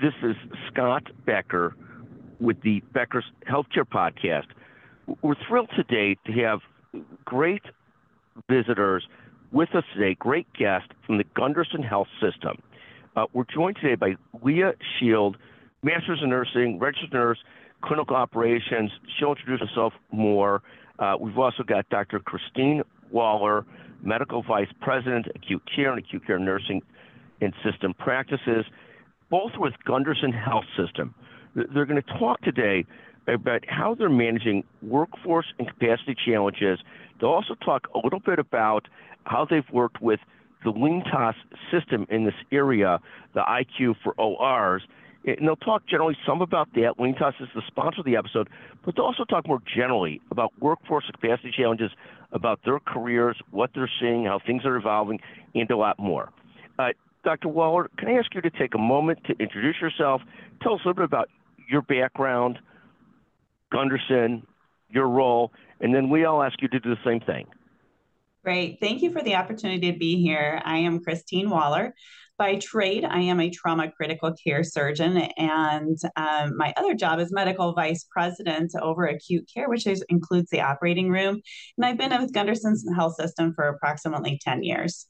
This 0.00 0.14
is 0.22 0.36
Scott 0.68 1.10
Becker 1.26 1.74
with 2.38 2.60
the 2.62 2.84
Becker's 2.92 3.24
Healthcare 3.50 3.84
Podcast. 3.84 4.46
We're 5.22 5.34
thrilled 5.48 5.70
today 5.74 6.16
to 6.24 6.32
have 6.34 6.60
great 7.24 7.62
visitors 8.48 9.08
with 9.50 9.74
us 9.74 9.82
today, 9.92 10.14
great 10.14 10.46
guests 10.52 10.90
from 11.04 11.18
the 11.18 11.24
Gundersen 11.36 11.84
Health 11.84 12.06
System. 12.20 12.62
Uh, 13.16 13.26
we're 13.32 13.42
joined 13.52 13.78
today 13.82 13.96
by 13.96 14.14
Leah 14.40 14.74
Schild, 15.00 15.34
Master's 15.82 16.20
in 16.22 16.30
Nursing, 16.30 16.78
Registered 16.78 17.12
Nurse, 17.12 17.38
Clinical 17.82 18.14
Operations. 18.14 18.92
She'll 19.18 19.30
introduce 19.30 19.68
herself 19.68 19.94
more. 20.12 20.62
Uh, 21.00 21.16
we've 21.18 21.38
also 21.38 21.64
got 21.64 21.88
Dr. 21.88 22.20
Christine 22.20 22.84
Waller, 23.10 23.66
Medical 24.04 24.44
Vice 24.44 24.70
President, 24.80 25.26
Acute 25.34 25.62
Care 25.74 25.90
and 25.90 25.98
Acute 25.98 26.24
Care 26.24 26.38
Nursing 26.38 26.82
and 27.40 27.52
System 27.64 27.94
Practices, 27.94 28.64
both 29.30 29.52
with 29.58 29.74
Gundersen 29.86 30.32
Health 30.32 30.64
System. 30.76 31.14
They're 31.54 31.86
going 31.86 32.02
to 32.02 32.18
talk 32.18 32.40
today 32.42 32.86
about 33.26 33.64
how 33.68 33.94
they're 33.94 34.08
managing 34.08 34.64
workforce 34.82 35.46
and 35.58 35.68
capacity 35.68 36.14
challenges. 36.26 36.78
They'll 37.20 37.30
also 37.30 37.54
talk 37.54 37.88
a 37.94 37.98
little 37.98 38.20
bit 38.20 38.38
about 38.38 38.88
how 39.24 39.46
they've 39.48 39.68
worked 39.72 40.00
with 40.00 40.20
the 40.64 40.72
LeanTaaS 40.72 41.34
system 41.70 42.06
in 42.10 42.24
this 42.24 42.34
area, 42.50 43.00
the 43.34 43.40
IQ 43.40 43.96
for 44.02 44.14
ORs. 44.18 44.82
And 45.26 45.46
they'll 45.46 45.56
talk 45.56 45.86
generally 45.86 46.16
some 46.26 46.40
about 46.40 46.72
that. 46.74 46.94
LeanTaaS 46.98 47.40
is 47.40 47.48
the 47.54 47.62
sponsor 47.66 48.00
of 48.00 48.06
the 48.06 48.16
episode, 48.16 48.48
but 48.84 48.96
they'll 48.96 49.04
also 49.04 49.24
talk 49.24 49.46
more 49.46 49.60
generally 49.76 50.20
about 50.30 50.52
workforce 50.60 51.04
capacity 51.12 51.52
challenges, 51.54 51.90
about 52.32 52.60
their 52.64 52.78
careers, 52.78 53.36
what 53.50 53.70
they're 53.74 53.90
seeing, 54.00 54.24
how 54.24 54.38
things 54.44 54.64
are 54.64 54.76
evolving, 54.76 55.20
and 55.54 55.70
a 55.70 55.76
lot 55.76 55.98
more. 55.98 56.30
Uh, 56.78 56.90
Dr. 57.24 57.48
Waller, 57.48 57.90
can 57.98 58.08
I 58.08 58.12
ask 58.12 58.34
you 58.34 58.40
to 58.40 58.50
take 58.50 58.74
a 58.74 58.78
moment 58.78 59.18
to 59.24 59.34
introduce 59.38 59.80
yourself? 59.80 60.22
Tell 60.62 60.74
us 60.74 60.80
a 60.84 60.88
little 60.88 60.94
bit 60.94 61.04
about 61.04 61.28
your 61.68 61.82
background, 61.82 62.58
Gundersen, 63.72 64.42
your 64.88 65.08
role, 65.08 65.52
and 65.80 65.94
then 65.94 66.08
we 66.08 66.24
all 66.24 66.42
ask 66.42 66.60
you 66.62 66.68
to 66.68 66.80
do 66.80 66.90
the 66.90 67.00
same 67.04 67.20
thing. 67.20 67.46
Great. 68.44 68.78
Thank 68.80 69.02
you 69.02 69.12
for 69.12 69.22
the 69.22 69.34
opportunity 69.34 69.92
to 69.92 69.98
be 69.98 70.22
here. 70.22 70.62
I 70.64 70.78
am 70.78 71.00
Christine 71.00 71.50
Waller. 71.50 71.94
By 72.38 72.54
trade, 72.54 73.04
I 73.04 73.18
am 73.18 73.40
a 73.40 73.50
trauma 73.50 73.90
critical 73.90 74.32
care 74.32 74.62
surgeon, 74.62 75.16
and 75.36 75.98
um, 76.14 76.56
my 76.56 76.72
other 76.76 76.94
job 76.94 77.18
is 77.18 77.32
medical 77.32 77.72
vice 77.72 78.06
president 78.08 78.72
over 78.80 79.06
acute 79.06 79.50
care, 79.52 79.68
which 79.68 79.88
is, 79.88 80.04
includes 80.08 80.48
the 80.50 80.60
operating 80.60 81.10
room. 81.10 81.40
And 81.76 81.84
I've 81.84 81.98
been 81.98 82.10
with 82.10 82.32
Gundersen 82.32 82.76
Health 82.94 83.16
System 83.16 83.54
for 83.54 83.66
approximately 83.66 84.38
10 84.40 84.62
years. 84.62 85.08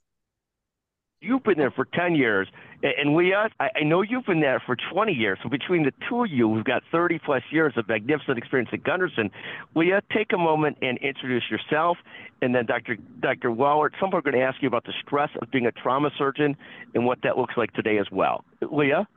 You've 1.21 1.43
been 1.43 1.59
there 1.59 1.73
for 1.73 1.85
10 1.85 2.15
years. 2.15 2.49
And 2.81 3.17
Leah, 3.17 3.49
I 3.59 3.83
know 3.83 4.03
you've 4.03 4.27
been 4.27 4.41
there 4.41 4.63
for 4.65 4.77
20 4.93 5.13
years. 5.13 5.39
So 5.43 5.49
between 5.49 5.83
the 5.83 5.93
two 6.09 6.23
of 6.23 6.31
you, 6.31 6.47
we've 6.47 6.65
got 6.65 6.85
30 6.93 7.19
plus 7.19 7.43
years 7.51 7.73
of 7.77 7.89
magnificent 7.89 8.39
experience 8.39 8.71
at 8.73 8.85
Gundersen. 8.85 9.31
Leah, 9.75 10.01
take 10.15 10.33
a 10.33 10.39
moment 10.39 10.79
and 10.81 10.97
introduce 10.99 11.43
yourself. 11.51 11.99
And 12.41 12.55
then 12.55 12.67
Dr. 12.67 12.97
Dr. 13.19 13.51
Waller, 13.51 13.91
some 14.01 14.15
are 14.15 14.23
going 14.23 14.37
to 14.37 14.43
ask 14.43 14.63
you 14.63 14.69
about 14.69 14.85
the 14.85 14.93
stress 15.05 15.31
of 15.43 15.51
being 15.51 15.67
a 15.67 15.73
trauma 15.73 16.11
surgeon 16.17 16.57
and 16.95 17.05
what 17.05 17.19
that 17.25 17.37
looks 17.37 17.55
like 17.57 17.73
today 17.73 17.99
as 17.99 18.07
well. 18.13 18.45
Leah? 18.71 19.09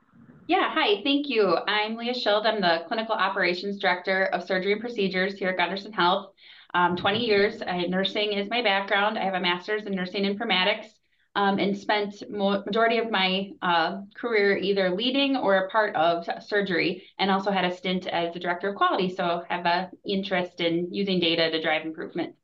Yeah, 0.47 0.73
hi, 0.73 1.03
thank 1.03 1.29
you. 1.29 1.55
I'm 1.67 1.95
Leah 1.95 2.15
Schild. 2.15 2.47
I'm 2.47 2.61
the 2.61 2.83
Clinical 2.87 3.13
Operations 3.13 3.77
Director 3.77 4.25
of 4.33 4.43
Surgery 4.43 4.71
and 4.71 4.81
Procedures 4.81 5.37
here 5.37 5.49
at 5.49 5.57
Gundersen 5.57 5.93
Health. 5.93 6.33
Um, 6.73 6.95
20 6.95 7.23
years, 7.23 7.61
I, 7.61 7.85
nursing 7.85 8.33
is 8.33 8.49
my 8.49 8.63
background. 8.63 9.19
I 9.19 9.23
have 9.23 9.35
a 9.35 9.39
master's 9.39 9.83
in 9.83 9.93
nursing 9.93 10.23
informatics 10.23 10.87
um, 11.35 11.59
and 11.59 11.77
spent 11.77 12.23
majority 12.29 12.97
of 12.97 13.09
my 13.09 13.51
uh, 13.61 14.01
career 14.15 14.57
either 14.57 14.89
leading 14.91 15.37
or 15.37 15.57
a 15.57 15.69
part 15.69 15.95
of 15.95 16.25
surgery 16.43 17.03
and 17.19 17.31
also 17.31 17.51
had 17.51 17.65
a 17.65 17.75
stint 17.75 18.07
as 18.07 18.33
the 18.33 18.39
director 18.39 18.69
of 18.69 18.75
quality 18.75 19.13
so 19.13 19.43
have 19.49 19.65
an 19.65 19.89
interest 20.05 20.59
in 20.59 20.93
using 20.93 21.19
data 21.19 21.49
to 21.51 21.61
drive 21.61 21.85
improvement 21.85 22.35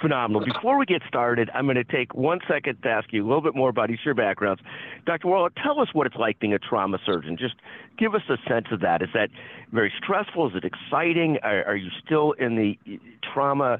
phenomenal. 0.00 0.44
Before 0.44 0.78
we 0.78 0.84
get 0.84 1.02
started, 1.08 1.50
I'm 1.54 1.64
going 1.64 1.76
to 1.76 1.84
take 1.84 2.14
one 2.14 2.40
second 2.48 2.82
to 2.82 2.88
ask 2.88 3.12
you 3.12 3.24
a 3.24 3.26
little 3.26 3.40
bit 3.40 3.54
more 3.54 3.70
about 3.70 3.90
each 3.90 4.00
of 4.00 4.04
your 4.04 4.14
backgrounds. 4.14 4.62
Dr. 5.06 5.28
Waller, 5.28 5.50
tell 5.62 5.80
us 5.80 5.88
what 5.92 6.06
it's 6.06 6.16
like 6.16 6.38
being 6.40 6.52
a 6.52 6.58
trauma 6.58 6.98
surgeon. 7.06 7.36
Just 7.38 7.54
give 7.98 8.14
us 8.14 8.22
a 8.28 8.36
sense 8.48 8.66
of 8.70 8.80
that. 8.80 9.02
Is 9.02 9.08
that 9.14 9.30
very 9.72 9.92
stressful? 10.02 10.48
Is 10.48 10.56
it 10.56 10.64
exciting? 10.64 11.38
Are, 11.42 11.64
are 11.64 11.76
you 11.76 11.90
still 12.04 12.32
in 12.32 12.56
the 12.56 12.78
trauma 13.32 13.78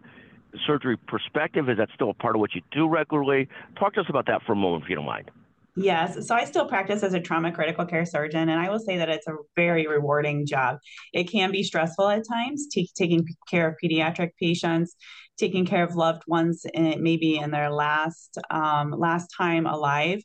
surgery 0.67 0.97
perspective? 0.97 1.69
Is 1.69 1.79
that 1.79 1.89
still 1.95 2.11
a 2.11 2.15
part 2.15 2.37
of 2.37 2.41
what 2.41 2.55
you 2.55 2.63
do 2.71 2.89
regularly? 2.89 3.49
Talk 3.79 3.95
to 3.95 4.01
us 4.01 4.07
about 4.09 4.27
that 4.27 4.43
for 4.47 4.53
a 4.53 4.57
moment, 4.57 4.85
if 4.85 4.91
you 4.91 4.97
don't 4.97 5.07
mind. 5.07 5.31
Yes. 5.77 6.29
So 6.29 6.37
I 6.37 6.45
still 6.45 6.69
practice 6.69 7.03
as 7.03 7.15
a 7.15 7.21
trauma 7.21 7.51
critical 7.51 7.85
care 7.85 8.07
surgeon, 8.07 8.49
and 8.49 8.61
I 8.61 8.71
will 8.71 8.79
say 8.79 8.97
that 8.97 9.09
it's 9.09 9.27
a 9.27 9.35
very 9.57 9.89
rewarding 9.89 10.47
job. 10.47 10.79
It 11.13 11.25
can 11.25 11.51
be 11.51 11.65
stressful 11.65 12.09
at 12.09 12.23
times, 12.29 12.69
t- 12.71 12.91
taking 12.95 13.27
care 13.51 13.69
of 13.69 13.75
pediatric 13.83 14.31
patients, 14.41 14.95
taking 15.37 15.67
care 15.67 15.83
of 15.83 15.97
loved 15.97 16.23
ones, 16.29 16.65
in, 16.75 17.03
maybe 17.03 17.39
in 17.39 17.51
their 17.51 17.71
last 17.71 18.39
um, 18.51 18.93
last 18.93 19.29
time 19.37 19.67
alive 19.67 20.23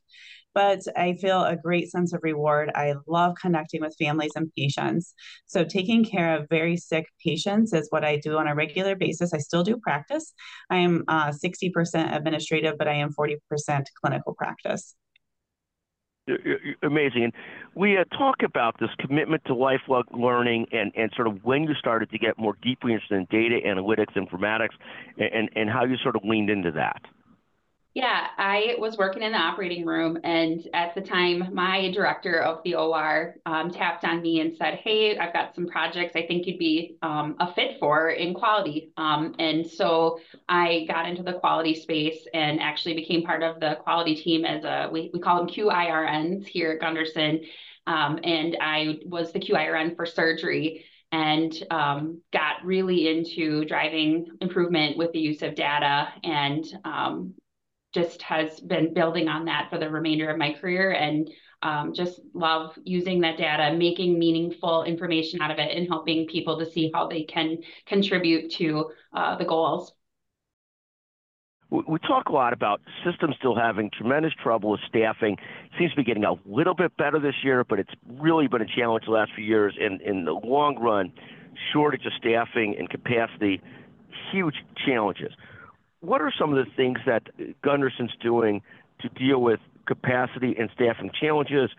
but 0.54 0.82
I 0.98 1.14
feel 1.14 1.44
a 1.44 1.56
great 1.56 1.90
sense 1.90 2.14
of 2.14 2.22
reward. 2.24 2.72
I 2.76 2.96
love 3.08 3.36
connecting 3.42 3.82
with 3.82 3.96
families 3.98 4.32
and 4.36 4.52
patients. 4.58 5.14
So, 5.46 5.64
taking 5.64 6.04
care 6.04 6.36
of 6.38 6.48
very 6.50 6.78
sick 6.78 7.06
patients 7.24 7.74
is 7.74 7.88
what 7.90 8.04
I 8.04 8.18
do 8.18 8.38
on 8.38 8.48
a 8.48 8.56
regular 8.56 8.96
basis. 8.96 9.34
I 9.34 9.40
still 9.40 9.64
do 9.64 9.78
practice. 9.78 10.34
I 10.70 10.78
am 10.78 11.04
uh, 11.08 11.32
60% 11.32 12.16
administrative, 12.16 12.78
but 12.78 12.88
I 12.88 12.94
am 12.94 13.14
40% 13.14 13.38
clinical 14.02 14.34
practice 14.34 14.96
amazing. 16.84 17.26
And 17.26 17.34
we 17.76 17.98
uh, 17.98 18.04
talk 18.18 18.44
about 18.44 18.76
this 18.80 18.90
commitment 19.00 19.44
to 19.46 19.56
lifelong 19.56 20.04
learning 20.12 20.68
and, 20.72 20.92
and 20.96 21.12
sort 21.16 21.28
of 21.28 21.44
when 21.44 21.64
you 21.64 21.74
started 21.76 22.10
to 22.12 22.18
get 22.18 22.38
more 22.38 22.56
deeply 22.62 22.94
interested 22.94 23.16
in 23.16 23.28
data 23.30 23.60
analytics, 23.66 24.16
informatics, 24.16 24.76
and, 25.18 25.50
and 25.56 25.70
how 25.70 25.86
you 25.86 25.98
sort 25.98 26.16
of 26.16 26.24
leaned 26.24 26.50
into 26.50 26.72
that. 26.72 27.02
Yeah, 27.96 28.28
I 28.38 28.76
was 28.78 28.98
working 28.98 29.24
in 29.24 29.32
the 29.32 29.40
operating 29.40 29.84
room, 29.84 30.20
and 30.24 30.62
at 30.76 30.94
the 30.94 31.02
time, 31.02 31.50
my 31.54 31.90
director 31.92 32.40
of 32.40 32.62
the 32.64 32.76
OR 32.76 33.36
um, 33.48 33.72
tapped 33.72 34.06
on 34.06 34.22
me 34.22 34.42
and 34.42 34.56
said, 34.56 34.76
"Hey, 34.76 35.18
I've 35.18 35.34
got 35.34 35.56
some 35.56 35.66
projects 35.66 36.16
I 36.16 36.28
think 36.28 36.46
you'd 36.46 36.60
be 36.60 36.98
um, 37.02 37.36
a 37.40 37.52
fit 37.52 37.80
for 37.80 38.12
in 38.12 38.36
quality." 38.36 38.92
Um, 38.96 39.34
and 39.40 39.66
so 39.66 40.20
I 40.48 40.86
got 40.88 41.08
into 41.10 41.24
the 41.24 41.34
quality 41.34 41.74
space 41.74 42.28
and 42.32 42.60
actually 42.60 42.94
became 42.94 43.24
part 43.24 43.42
of 43.42 43.60
the 43.60 43.76
quality 43.82 44.16
team 44.16 44.46
as 44.46 44.64
a 44.66 44.88
we 44.92 45.10
we 45.12 45.20
call 45.20 45.38
them 45.38 45.48
QIRNs 45.48 46.46
here 46.46 46.72
at 46.74 46.82
Gundersen, 46.82 47.44
um, 47.88 48.20
and 48.24 48.56
I 48.62 49.00
was 49.06 49.32
the 49.32 49.40
QIRN 49.40 49.96
for 49.96 50.06
surgery 50.06 50.86
and 51.12 51.52
um, 51.72 52.22
got 52.32 52.64
really 52.64 53.08
into 53.08 53.66
driving 53.66 54.28
improvement 54.42 54.96
with 54.96 55.12
the 55.12 55.20
use 55.20 55.42
of 55.42 55.56
data 55.56 56.10
and 56.24 56.64
um, 56.86 57.34
just 57.94 58.22
has 58.22 58.60
been 58.60 58.94
building 58.94 59.28
on 59.28 59.46
that 59.46 59.70
for 59.70 59.78
the 59.78 59.90
remainder 59.90 60.30
of 60.30 60.38
my 60.38 60.54
career 60.54 60.92
and 60.92 61.30
um, 61.62 61.94
just 61.94 62.22
love 62.34 62.78
using 62.84 63.22
that 63.22 63.38
data, 63.38 63.76
making 63.76 64.18
meaningful 64.18 64.84
information 64.84 65.42
out 65.42 65.52
of 65.52 65.60
it, 65.60 65.76
and 65.76 65.88
helping 65.90 66.26
people 66.28 66.58
to 66.60 66.66
see 66.72 66.90
how 66.94 67.08
they 67.08 67.24
can 67.24 67.58
contribute 67.86 68.52
to 68.54 68.92
uh, 69.14 69.38
the 69.38 69.44
goals. 69.44 69.92
We 71.72 72.00
talk 72.00 72.30
a 72.30 72.32
lot 72.32 72.54
about 72.54 72.82
systems 73.06 73.36
still 73.38 73.56
having 73.56 73.92
tremendous 73.96 74.34
trouble 74.42 74.72
with 74.72 74.80
staffing. 74.88 75.38
seems 75.78 75.92
to 75.92 75.98
be 75.98 76.04
getting 76.04 76.24
a 76.24 76.34
little 76.44 76.74
bit 76.74 76.98
better 76.98 77.20
this 77.20 77.36
year, 77.44 77.64
but 77.64 77.78
it's 77.78 77.92
really 78.08 78.48
been 78.48 78.64
a 78.64 78.76
challenge 78.76 79.06
the 79.06 79.12
last 79.12 79.32
few 79.36 79.46
years. 79.46 79.76
And 79.80 80.02
in 80.02 80.26
the 80.26 80.32
long 80.32 80.80
run, 80.80 81.12
shortage 81.72 82.08
of 82.08 82.14
staffing 82.18 82.76
and 82.80 82.90
capacity, 82.90 83.62
huge 84.32 84.56
challenges 84.84 85.32
what 86.02 86.22
are 86.22 86.32
some 86.38 86.54
of 86.54 86.66
the 86.66 86.72
things 86.76 87.00
that 87.06 87.24
Gundersen's 87.62 88.12
doing 88.22 88.62
to 89.02 89.10
deal 89.10 89.42
with 89.42 89.60
capacity 89.86 90.56
and 90.58 90.70
staffing 90.74 91.12
challenges? 91.20 91.70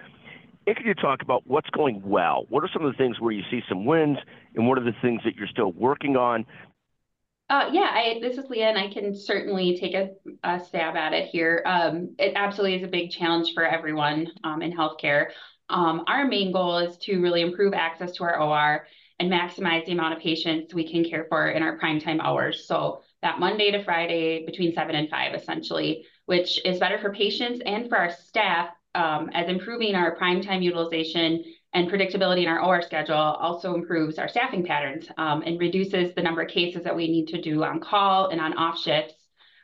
And 0.66 0.76
can 0.76 0.86
you 0.86 0.94
talk 0.94 1.22
about 1.22 1.46
what's 1.46 1.70
going 1.70 2.02
well? 2.04 2.46
What 2.48 2.62
are 2.62 2.70
some 2.72 2.84
of 2.84 2.92
the 2.92 2.98
things 2.98 3.18
where 3.18 3.32
you 3.32 3.42
see 3.50 3.62
some 3.68 3.86
wins, 3.86 4.18
and 4.54 4.68
what 4.68 4.78
are 4.78 4.84
the 4.84 4.94
things 5.00 5.22
that 5.24 5.36
you're 5.36 5.48
still 5.48 5.72
working 5.72 6.16
on? 6.16 6.44
Uh, 7.48 7.68
yeah, 7.72 7.90
I, 7.92 8.18
this 8.20 8.38
is 8.38 8.48
Leah, 8.48 8.68
and 8.68 8.78
I 8.78 8.92
can 8.92 9.12
certainly 9.14 9.76
take 9.80 9.94
a, 9.94 10.10
a 10.44 10.60
stab 10.60 10.96
at 10.96 11.12
it 11.12 11.28
here. 11.30 11.62
Um, 11.66 12.14
it 12.18 12.34
absolutely 12.36 12.76
is 12.76 12.84
a 12.84 12.88
big 12.88 13.10
challenge 13.10 13.54
for 13.54 13.64
everyone 13.64 14.28
um, 14.44 14.62
in 14.62 14.72
healthcare. 14.72 15.30
Um, 15.68 16.04
our 16.06 16.28
main 16.28 16.52
goal 16.52 16.78
is 16.78 16.96
to 16.98 17.20
really 17.20 17.40
improve 17.40 17.74
access 17.74 18.12
to 18.12 18.24
our 18.24 18.40
OR 18.40 18.86
and 19.18 19.32
maximize 19.32 19.84
the 19.86 19.92
amount 19.92 20.14
of 20.14 20.20
patients 20.20 20.74
we 20.74 20.88
can 20.88 21.04
care 21.04 21.26
for 21.28 21.50
in 21.50 21.62
our 21.62 21.76
prime 21.78 22.00
time 22.00 22.20
hours. 22.20 22.66
So 22.66 23.02
that 23.22 23.38
Monday 23.38 23.70
to 23.70 23.84
Friday 23.84 24.44
between 24.46 24.74
seven 24.74 24.94
and 24.94 25.08
five, 25.08 25.34
essentially, 25.34 26.06
which 26.26 26.64
is 26.64 26.78
better 26.78 26.98
for 26.98 27.12
patients 27.12 27.60
and 27.64 27.88
for 27.88 27.96
our 27.98 28.10
staff 28.10 28.70
um, 28.94 29.30
as 29.34 29.48
improving 29.48 29.94
our 29.94 30.16
prime 30.16 30.42
time 30.42 30.62
utilization 30.62 31.44
and 31.72 31.90
predictability 31.90 32.42
in 32.42 32.48
our 32.48 32.64
OR 32.64 32.82
schedule 32.82 33.14
also 33.14 33.74
improves 33.74 34.18
our 34.18 34.28
staffing 34.28 34.64
patterns 34.64 35.06
um, 35.18 35.42
and 35.42 35.60
reduces 35.60 36.14
the 36.14 36.22
number 36.22 36.42
of 36.42 36.48
cases 36.48 36.82
that 36.82 36.96
we 36.96 37.06
need 37.06 37.28
to 37.28 37.40
do 37.40 37.62
on 37.62 37.78
call 37.78 38.28
and 38.28 38.40
on 38.40 38.56
off 38.56 38.78
shifts, 38.80 39.14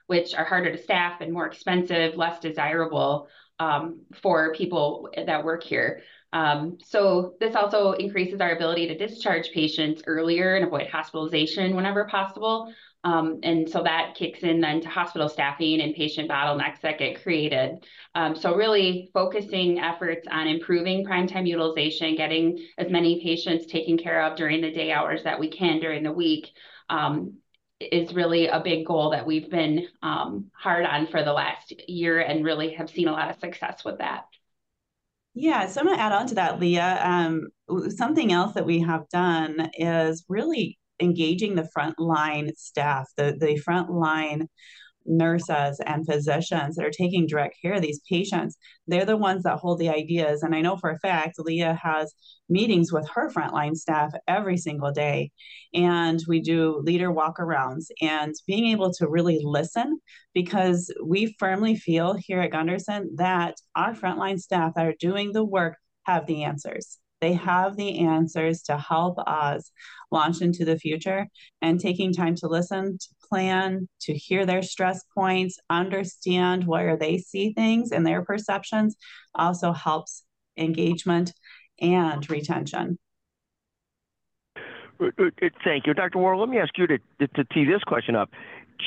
which 0.06 0.35
are 0.35 0.44
harder 0.44 0.70
to 0.70 0.79
staff 0.82 1.20
and 1.20 1.32
more 1.32 1.47
expensive, 1.47 2.14
less 2.14 2.38
desirable 2.38 3.29
um, 3.59 4.02
for 4.23 4.55
people 4.55 5.09
that 5.26 5.44
work 5.44 5.64
here. 5.64 6.02
Um, 6.32 6.79
so 6.85 7.35
this 7.41 7.55
also 7.55 7.93
increases 7.93 8.41
our 8.41 8.55
ability 8.55 8.88
to 8.88 8.99
discharge 8.99 9.50
patients 9.52 10.02
earlier 10.06 10.55
and 10.55 10.67
avoid 10.67 10.88
hospitalization 10.88 11.75
whenever 11.75 12.05
possible. 12.05 12.73
Um, 13.06 13.38
and 13.44 13.70
so 13.70 13.85
that 13.85 14.17
kicks 14.17 14.41
in 14.41 14.61
then 14.61 14.81
to 14.81 14.88
hospital 14.88 15.29
staffing 15.29 15.81
and 15.81 15.94
patient 15.94 16.29
bottlenecks 16.29 16.81
that 16.81 16.99
get 16.99 17.23
created. 17.23 17.87
Um, 18.17 18.35
so 18.35 18.56
really 18.56 19.11
focusing 19.14 19.79
efforts 19.79 20.26
on 20.29 20.49
improving 20.49 21.05
prime 21.05 21.29
time 21.29 21.47
utilization, 21.47 22.17
getting 22.17 22.67
as 22.79 22.91
many 22.91 23.23
patients 23.23 23.67
taken 23.67 23.97
care 23.97 24.25
of 24.25 24.37
during 24.37 24.61
the 24.61 24.73
day 24.73 24.91
hours 24.91 25.23
that 25.23 25.38
we 25.38 25.49
can 25.49 25.79
during 25.79 26.03
the 26.03 26.11
week 26.11 26.50
um, 26.91 27.35
is 27.79 28.12
really 28.12 28.49
a 28.49 28.58
big 28.58 28.85
goal 28.85 29.11
that 29.11 29.25
we've 29.25 29.50
been 29.50 29.87
um, 30.02 30.50
hard 30.52 30.85
on 30.85 31.06
for 31.06 31.23
the 31.23 31.32
last 31.32 31.73
year 31.87 32.19
and 32.19 32.44
really 32.44 32.73
have 32.73 32.91
seen 32.91 33.06
a 33.06 33.12
lot 33.12 33.31
of 33.31 33.38
success 33.38 33.85
with 33.85 33.99
that. 33.99 34.25
Yeah, 35.32 35.69
so 35.69 35.81
I'm 35.81 35.87
going 35.87 35.99
to 35.99 36.02
add 36.02 36.12
on 36.12 36.26
to 36.29 36.35
that, 36.37 36.59
Leah. 36.59 36.99
Um, 37.05 37.50
something 37.91 38.32
else 38.32 38.55
that 38.55 38.67
we 38.67 38.81
have 38.81 39.09
done 39.11 39.70
is 39.79 40.25
really 40.29 40.76
engaging 41.00 41.54
the 41.54 41.69
frontline 41.76 42.56
staff, 42.56 43.08
the, 43.16 43.37
the 43.38 43.60
frontline 43.66 44.46
nurses 45.08 45.81
and 45.87 46.06
physicians 46.06 46.76
that 46.76 46.84
are 46.84 46.90
taking 46.90 47.26
direct 47.26 47.56
care 47.60 47.75
of 47.75 47.82
these 47.82 48.00
patients. 48.10 48.56
They're 48.87 49.04
the 49.04 49.16
ones 49.16 49.44
that 49.44 49.58
hold 49.58 49.78
the 49.78 49.88
ideas. 49.88 50.43
And 50.43 50.54
I 50.54 50.60
know 50.60 50.76
for 50.76 50.90
a 50.90 50.98
fact, 50.98 51.38
Leah 51.38 51.78
has 51.82 52.12
meetings 52.48 52.93
with 52.93 53.08
her 53.14 53.31
frontline 53.31 53.75
staff 53.76 54.12
every 54.28 54.56
single 54.56 54.93
day. 54.93 55.31
And 55.75 56.22
we 56.26 56.40
do 56.40 56.81
leader 56.84 57.10
walkarounds 57.10 57.87
and 58.00 58.34
being 58.46 58.66
able 58.66 58.92
to 58.94 59.08
really 59.08 59.40
listen 59.42 60.00
because 60.34 60.92
we 61.04 61.34
firmly 61.38 61.76
feel 61.76 62.14
here 62.14 62.40
at 62.40 62.52
Gundersen 62.52 63.16
that 63.16 63.56
our 63.75 63.94
frontline 63.94 64.38
staff 64.38 64.75
that 64.75 64.87
are 64.87 64.94
doing 64.99 65.32
the 65.32 65.44
work 65.44 65.76
have 66.04 66.26
the 66.26 66.44
answers. 66.44 66.99
They 67.20 67.32
have 67.34 67.76
the 67.76 68.00
answers 68.00 68.62
to 68.64 68.76
help 68.76 69.18
us 69.26 69.70
launch 70.10 70.42
into 70.42 70.64
the 70.64 70.78
future 70.78 71.26
and 71.62 71.80
taking 71.80 72.12
time 72.12 72.34
to 72.36 72.48
listen, 72.48 72.98
to 72.98 73.08
plan, 73.28 73.88
to 74.02 74.14
hear 74.14 74.46
their 74.46 74.62
stress 74.62 75.04
points, 75.14 75.58
understand 75.70 76.66
where 76.66 76.96
they 76.96 77.18
see 77.18 77.52
things 77.52 77.90
and 77.92 78.06
their 78.06 78.22
perceptions 78.22 78.96
also 79.34 79.72
helps 79.72 80.24
engagement 80.56 81.32
and 81.80 82.28
retention. 82.30 82.98
Uh, 85.00 85.06
uh, 85.18 85.24
uh, 85.42 85.48
thank 85.64 85.86
you. 85.86 85.94
Dr. 85.94 86.18
Worrell, 86.18 86.40
let 86.40 86.48
me 86.48 86.58
ask 86.58 86.76
you 86.78 86.86
to, 86.86 86.98
to, 87.20 87.26
to 87.28 87.44
tee 87.44 87.64
this 87.64 87.82
question 87.84 88.16
up. 88.16 88.30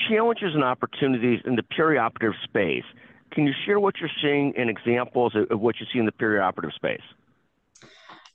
Challenges 0.08 0.54
and 0.54 0.64
opportunities 0.64 1.40
in 1.46 1.56
the 1.56 1.64
perioperative 1.64 2.34
space. 2.44 2.84
Can 3.32 3.46
you 3.46 3.54
share 3.66 3.80
what 3.80 3.96
you're 4.00 4.10
seeing 4.22 4.54
and 4.58 4.70
examples 4.70 5.36
of 5.36 5.60
what 5.60 5.80
you 5.80 5.86
see 5.92 6.00
in 6.00 6.06
the 6.06 6.12
perioperative 6.12 6.74
space? 6.74 7.02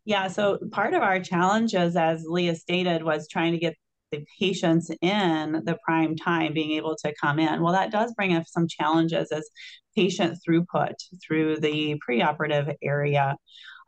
Yeah, 0.05 0.29
so 0.29 0.59
part 0.71 0.93
of 0.93 1.03
our 1.03 1.21
challenges, 1.21 1.97
as 1.97 2.25
Leah 2.27 2.57
stated, 2.57 3.03
was 3.03 3.27
trying 3.29 3.53
to 3.53 3.59
get 3.59 3.75
the 4.13 4.25
patients 4.39 4.91
in 5.01 5.63
the 5.65 5.79
prime 5.85 6.15
time 6.15 6.53
being 6.53 6.73
able 6.73 6.95
to 6.97 7.15
come 7.21 7.39
in. 7.39 7.63
Well, 7.63 7.73
that 7.73 7.91
does 7.91 8.13
bring 8.15 8.35
up 8.35 8.45
some 8.47 8.69
challenges 8.69 9.33
as 9.33 9.49
patient 9.97 10.39
throughput 10.47 10.95
through 11.27 11.61
the 11.61 12.01
preoperative 12.07 12.75
area. 12.83 13.37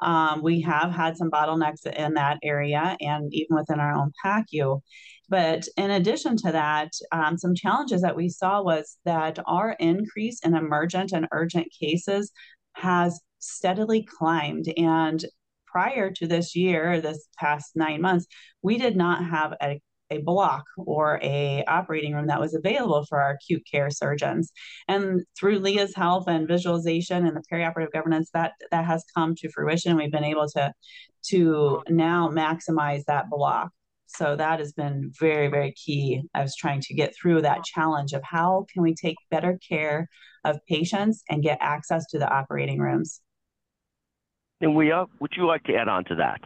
Um, 0.00 0.42
we 0.42 0.60
have 0.62 0.90
had 0.90 1.16
some 1.16 1.30
bottlenecks 1.30 1.86
in 1.86 2.14
that 2.14 2.38
area 2.42 2.96
and 3.00 3.32
even 3.32 3.56
within 3.56 3.80
our 3.80 3.92
own 3.92 4.12
PACU. 4.24 4.80
But 5.28 5.66
in 5.76 5.90
addition 5.90 6.36
to 6.38 6.52
that, 6.52 6.92
um, 7.12 7.36
some 7.36 7.54
challenges 7.54 8.02
that 8.02 8.16
we 8.16 8.28
saw 8.28 8.62
was 8.62 8.98
that 9.04 9.38
our 9.46 9.72
increase 9.78 10.40
in 10.40 10.54
emergent 10.54 11.12
and 11.12 11.26
urgent 11.32 11.68
cases 11.78 12.32
has 12.74 13.20
steadily 13.38 14.06
climbed. 14.18 14.66
And 14.76 15.24
prior 15.66 16.10
to 16.10 16.26
this 16.26 16.56
year, 16.56 17.00
this 17.00 17.28
past 17.38 17.72
nine 17.74 18.00
months, 18.00 18.26
we 18.62 18.78
did 18.78 18.96
not 18.96 19.24
have 19.24 19.54
a 19.62 19.80
a 20.10 20.18
block 20.18 20.64
or 20.76 21.18
a 21.22 21.64
operating 21.66 22.14
room 22.14 22.28
that 22.28 22.40
was 22.40 22.54
available 22.54 23.04
for 23.06 23.20
our 23.20 23.32
acute 23.32 23.62
care 23.70 23.90
surgeons. 23.90 24.52
And 24.88 25.22
through 25.38 25.58
leah's 25.58 25.94
help 25.94 26.28
and 26.28 26.46
visualization 26.46 27.26
and 27.26 27.36
the 27.36 27.42
perioperative 27.52 27.92
governance 27.92 28.30
that 28.34 28.52
that 28.70 28.84
has 28.84 29.04
come 29.14 29.34
to 29.36 29.50
fruition. 29.50 29.96
We've 29.96 30.12
been 30.12 30.24
able 30.24 30.48
to 30.50 30.72
to 31.30 31.82
now 31.88 32.28
maximize 32.28 33.04
that 33.06 33.28
block. 33.30 33.70
So 34.06 34.36
that 34.36 34.60
has 34.60 34.72
been 34.72 35.12
very 35.18 35.48
very 35.48 35.72
key. 35.72 36.22
I 36.34 36.42
was 36.42 36.54
trying 36.56 36.80
to 36.82 36.94
get 36.94 37.14
through 37.16 37.42
that 37.42 37.64
challenge 37.64 38.12
of 38.12 38.22
how 38.22 38.66
can 38.72 38.82
we 38.82 38.94
take 38.94 39.16
better 39.30 39.58
care 39.68 40.08
of 40.44 40.60
patients 40.68 41.24
and 41.28 41.42
get 41.42 41.58
access 41.60 42.06
to 42.10 42.18
the 42.18 42.32
operating 42.32 42.78
rooms 42.78 43.20
and 44.60 44.74
we 44.74 44.92
uh, 44.92 45.06
would 45.20 45.32
you 45.36 45.46
like 45.46 45.64
to 45.64 45.74
add 45.74 45.88
on 45.88 46.04
to 46.06 46.14
that? 46.16 46.40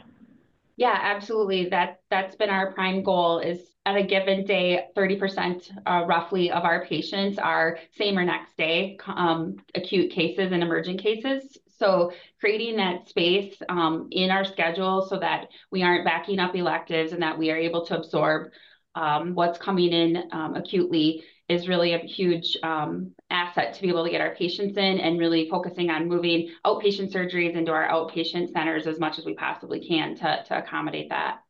Yeah, 0.76 0.98
absolutely. 0.98 1.68
That 1.68 2.00
that's 2.10 2.36
been 2.36 2.50
our 2.50 2.72
prime 2.72 3.02
goal 3.02 3.40
is 3.40 3.60
at 3.86 3.96
a 3.96 4.02
given 4.02 4.44
day, 4.44 4.86
30% 4.96 5.70
uh, 5.86 6.04
roughly 6.06 6.50
of 6.50 6.64
our 6.64 6.84
patients 6.84 7.38
are 7.38 7.78
same 7.96 8.18
or 8.18 8.24
next 8.24 8.56
day 8.56 8.98
um, 9.06 9.56
acute 9.74 10.10
cases 10.12 10.52
and 10.52 10.62
emergent 10.62 11.00
cases. 11.00 11.56
So 11.78 12.12
creating 12.40 12.76
that 12.76 13.08
space 13.08 13.54
um, 13.68 14.08
in 14.10 14.30
our 14.30 14.44
schedule 14.44 15.06
so 15.08 15.18
that 15.18 15.48
we 15.70 15.82
aren't 15.82 16.04
backing 16.04 16.38
up 16.38 16.54
electives 16.54 17.12
and 17.12 17.22
that 17.22 17.38
we 17.38 17.50
are 17.50 17.56
able 17.56 17.86
to 17.86 17.96
absorb 17.96 18.52
um, 18.94 19.34
what's 19.34 19.58
coming 19.58 19.92
in 19.92 20.24
um, 20.32 20.56
acutely 20.56 21.24
is 21.48 21.68
really 21.68 21.94
a 21.94 21.98
huge 21.98 22.56
um, 22.62 23.12
asset 23.30 23.74
to 23.74 23.82
be 23.82 23.88
able 23.88 24.04
to 24.04 24.10
get 24.10 24.20
our 24.20 24.34
patients 24.34 24.76
in 24.76 24.98
and 25.00 25.18
really 25.18 25.48
focusing 25.48 25.90
on 25.90 26.08
moving 26.08 26.50
outpatient 26.64 27.12
surgeries 27.12 27.54
into 27.54 27.72
our 27.72 27.88
outpatient 27.88 28.52
centers 28.52 28.86
as 28.86 28.98
much 28.98 29.18
as 29.18 29.24
we 29.24 29.34
possibly 29.34 29.86
can 29.86 30.14
to, 30.16 30.44
to 30.46 30.58
accommodate 30.58 31.08
that. 31.08 31.40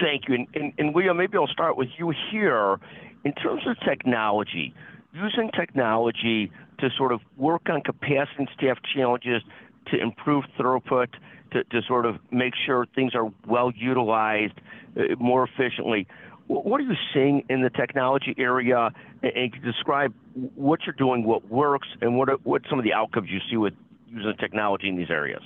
Thank 0.00 0.28
you. 0.28 0.34
And, 0.34 0.46
and, 0.54 0.72
and 0.78 0.94
William, 0.94 1.16
maybe 1.16 1.36
I'll 1.36 1.46
start 1.46 1.76
with 1.76 1.88
you 1.98 2.12
here. 2.30 2.78
In 3.24 3.32
terms 3.34 3.62
of 3.68 3.78
technology, 3.86 4.74
using 5.12 5.48
technology 5.56 6.50
to 6.80 6.90
sort 6.96 7.12
of 7.12 7.20
work 7.36 7.68
on 7.70 7.80
capacity 7.82 8.34
and 8.38 8.48
staff 8.56 8.78
challenges 8.94 9.42
to 9.88 10.00
improve 10.00 10.44
throughput, 10.58 11.08
to, 11.52 11.62
to 11.64 11.82
sort 11.86 12.06
of 12.06 12.16
make 12.30 12.54
sure 12.66 12.86
things 12.94 13.14
are 13.14 13.30
well 13.46 13.70
utilized 13.76 14.54
uh, 14.96 15.02
more 15.20 15.46
efficiently. 15.46 16.06
What 16.46 16.80
are 16.80 16.84
you 16.84 16.94
seeing 17.14 17.44
in 17.48 17.62
the 17.62 17.70
technology 17.70 18.34
area, 18.38 18.90
and 19.22 19.52
describe 19.62 20.12
what 20.54 20.80
you're 20.84 20.94
doing, 20.94 21.24
what 21.24 21.48
works, 21.48 21.88
and 22.00 22.16
what 22.16 22.28
are, 22.28 22.36
what 22.44 22.62
some 22.68 22.78
of 22.78 22.84
the 22.84 22.92
outcomes 22.92 23.28
you 23.30 23.40
see 23.50 23.56
with 23.56 23.74
using 24.08 24.34
technology 24.38 24.88
in 24.88 24.96
these 24.96 25.10
areas? 25.10 25.42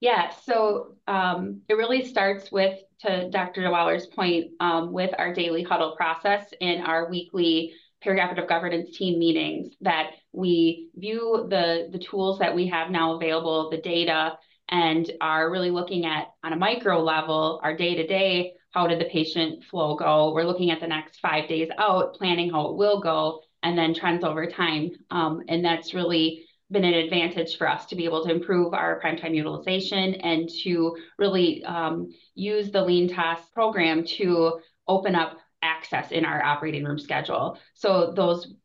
Yeah, 0.00 0.30
so 0.44 0.94
um, 1.08 1.62
it 1.68 1.74
really 1.74 2.04
starts 2.04 2.52
with, 2.52 2.78
to 3.00 3.30
Dr. 3.30 3.62
DeWaller's 3.62 4.06
point, 4.06 4.52
um, 4.60 4.92
with 4.92 5.10
our 5.18 5.32
daily 5.32 5.62
huddle 5.62 5.96
process 5.96 6.44
and 6.60 6.86
our 6.86 7.08
weekly 7.08 7.72
perioperative 8.04 8.48
governance 8.48 8.96
team 8.96 9.18
meetings 9.18 9.74
that 9.80 10.10
we 10.32 10.90
view 10.96 11.46
the, 11.48 11.88
the 11.90 11.98
tools 11.98 12.38
that 12.38 12.54
we 12.54 12.68
have 12.68 12.90
now 12.90 13.14
available, 13.14 13.70
the 13.70 13.78
data, 13.78 14.38
and 14.68 15.10
are 15.20 15.50
really 15.50 15.70
looking 15.70 16.04
at 16.04 16.28
on 16.44 16.52
a 16.52 16.56
micro 16.56 17.02
level, 17.02 17.60
our 17.62 17.76
day 17.76 17.94
to 17.94 18.06
day 18.06 18.52
how 18.76 18.86
did 18.86 19.00
the 19.00 19.06
patient 19.06 19.64
flow 19.64 19.96
go? 19.96 20.34
We're 20.34 20.44
looking 20.44 20.70
at 20.70 20.80
the 20.80 20.86
next 20.86 21.20
five 21.20 21.48
days 21.48 21.70
out, 21.78 22.12
planning 22.12 22.50
how 22.50 22.68
it 22.68 22.76
will 22.76 23.00
go, 23.00 23.40
and 23.62 23.76
then 23.76 23.94
trends 23.94 24.22
over 24.22 24.46
time. 24.46 24.90
Um, 25.10 25.40
and 25.48 25.64
that's 25.64 25.94
really 25.94 26.44
been 26.70 26.84
an 26.84 26.92
advantage 26.92 27.56
for 27.56 27.66
us 27.66 27.86
to 27.86 27.96
be 27.96 28.04
able 28.04 28.22
to 28.24 28.30
improve 28.30 28.74
our 28.74 29.00
prime 29.00 29.16
time 29.16 29.32
utilization 29.32 30.16
and 30.16 30.46
to 30.62 30.94
really 31.16 31.64
um, 31.64 32.12
use 32.34 32.70
the 32.70 32.80
LeanTaaS 32.80 33.50
program 33.54 34.04
to 34.18 34.60
open 34.86 35.14
up 35.14 35.38
access 35.62 36.12
in 36.12 36.26
our 36.26 36.44
operating 36.44 36.84
room 36.84 36.98
schedule. 36.98 37.58
So 37.72 38.12
those 38.12 38.56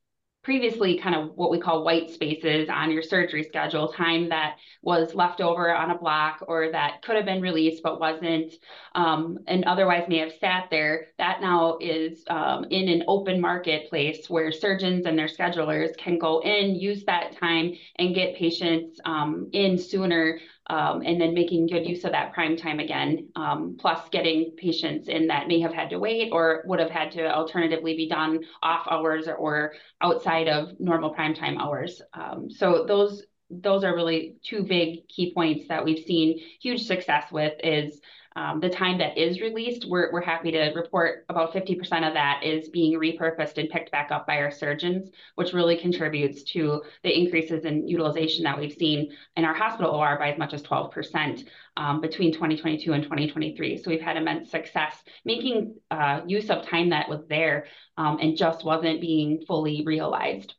previously 0.43 0.97
kind 0.97 1.15
of 1.15 1.35
what 1.35 1.51
we 1.51 1.59
call 1.59 1.83
white 1.83 2.09
spaces 2.09 2.67
on 2.69 2.91
your 2.91 3.03
surgery 3.03 3.43
schedule, 3.43 3.89
time 3.89 4.29
that 4.29 4.55
was 4.81 5.13
left 5.13 5.39
over 5.39 5.73
on 5.73 5.91
a 5.91 5.97
block 5.97 6.43
or 6.47 6.71
that 6.71 7.01
could 7.03 7.15
have 7.15 7.25
been 7.25 7.41
released 7.41 7.83
but 7.83 7.99
wasn't, 7.99 8.53
um, 8.95 9.37
and 9.47 9.63
otherwise 9.65 10.07
may 10.09 10.17
have 10.17 10.33
sat 10.39 10.67
there, 10.71 11.07
that 11.17 11.41
now 11.41 11.77
is 11.79 12.23
um, 12.29 12.65
in 12.71 12.89
an 12.89 13.03
open 13.07 13.39
marketplace 13.39 14.29
where 14.29 14.51
surgeons 14.51 15.05
and 15.05 15.17
their 15.17 15.27
schedulers 15.27 15.95
can 15.97 16.17
go 16.17 16.39
in, 16.41 16.75
use 16.75 17.03
that 17.05 17.37
time, 17.37 17.73
and 17.97 18.15
get 18.15 18.35
patients 18.35 18.99
um, 19.05 19.49
in 19.53 19.77
sooner 19.77 20.39
um, 20.67 21.01
and 21.05 21.19
then 21.19 21.33
making 21.33 21.67
good 21.67 21.87
use 21.87 22.03
of 22.03 22.11
that 22.11 22.33
prime 22.33 22.55
time 22.55 22.79
again, 22.79 23.29
um, 23.35 23.77
plus 23.79 24.07
getting 24.09 24.51
patients 24.57 25.07
in 25.07 25.27
that 25.27 25.47
may 25.47 25.59
have 25.59 25.73
had 25.73 25.89
to 25.89 25.99
wait 25.99 26.29
or 26.31 26.63
would 26.65 26.79
have 26.79 26.89
had 26.89 27.11
to 27.11 27.33
alternatively 27.33 27.95
be 27.95 28.07
done 28.07 28.39
off 28.61 28.87
hours 28.89 29.27
or, 29.27 29.35
or 29.35 29.73
outside 30.01 30.47
of 30.47 30.79
normal 30.79 31.09
prime 31.09 31.33
time 31.33 31.57
hours. 31.57 32.01
Um, 32.13 32.49
so 32.49 32.85
those 32.87 33.23
those 33.51 33.83
are 33.83 33.95
really 33.95 34.35
two 34.43 34.63
big 34.63 35.07
key 35.07 35.33
points 35.33 35.67
that 35.67 35.83
we've 35.83 36.05
seen 36.05 36.39
huge 36.59 36.85
success 36.85 37.31
with 37.31 37.53
is 37.63 38.01
um, 38.35 38.61
the 38.61 38.69
time 38.69 38.97
that 38.99 39.17
is 39.17 39.41
released, 39.41 39.85
we're, 39.85 40.11
we're 40.11 40.21
happy 40.21 40.51
to 40.51 40.71
report 40.73 41.25
about 41.27 41.53
50% 41.53 41.79
of 42.07 42.13
that 42.13 42.41
is 42.43 42.69
being 42.69 42.97
repurposed 42.97 43.57
and 43.57 43.69
picked 43.69 43.91
back 43.91 44.09
up 44.09 44.25
by 44.25 44.37
our 44.37 44.51
surgeons, 44.51 45.09
which 45.35 45.51
really 45.51 45.75
contributes 45.75 46.43
to 46.43 46.81
the 47.03 47.17
increases 47.17 47.65
in 47.65 47.87
utilization 47.87 48.43
that 48.45 48.57
we've 48.57 48.73
seen 48.73 49.11
in 49.35 49.43
our 49.43 49.53
hospital 49.53 49.91
OR 49.91 50.17
by 50.17 50.31
as 50.31 50.39
much 50.39 50.53
as 50.53 50.63
12% 50.63 51.45
um, 51.75 51.99
between 51.99 52.31
2022 52.31 52.93
and 52.93 53.03
2023. 53.03 53.77
So 53.77 53.89
we've 53.89 54.01
had 54.01 54.15
immense 54.15 54.49
success 54.49 55.03
making 55.25 55.75
uh, 55.89 56.21
use 56.25 56.49
of 56.49 56.65
time 56.65 56.89
that 56.91 57.09
was 57.09 57.25
there 57.27 57.65
um, 57.97 58.17
and 58.21 58.37
just 58.37 58.63
wasn't 58.63 59.01
being 59.01 59.43
fully 59.45 59.83
realized. 59.85 60.53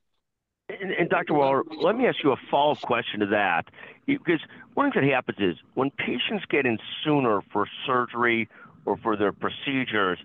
And, 0.81 0.91
and, 0.93 1.09
Dr. 1.09 1.35
Waller, 1.35 1.63
let 1.81 1.97
me 1.97 2.07
ask 2.07 2.19
you 2.23 2.33
a 2.33 2.37
follow-up 2.51 2.81
question 2.81 3.21
to 3.21 3.27
that, 3.27 3.67
because 4.07 4.41
one 4.75 4.91
thing 4.93 5.03
that 5.03 5.13
happens 5.13 5.39
is 5.39 5.57
when 5.75 5.91
patients 5.91 6.45
get 6.49 6.67
in 6.67 6.79
sooner 7.05 7.43
for 7.53 7.67
surgery 7.87 8.49
or 8.85 8.97
for 8.97 9.17
their 9.17 9.33
procedures, 9.33 10.19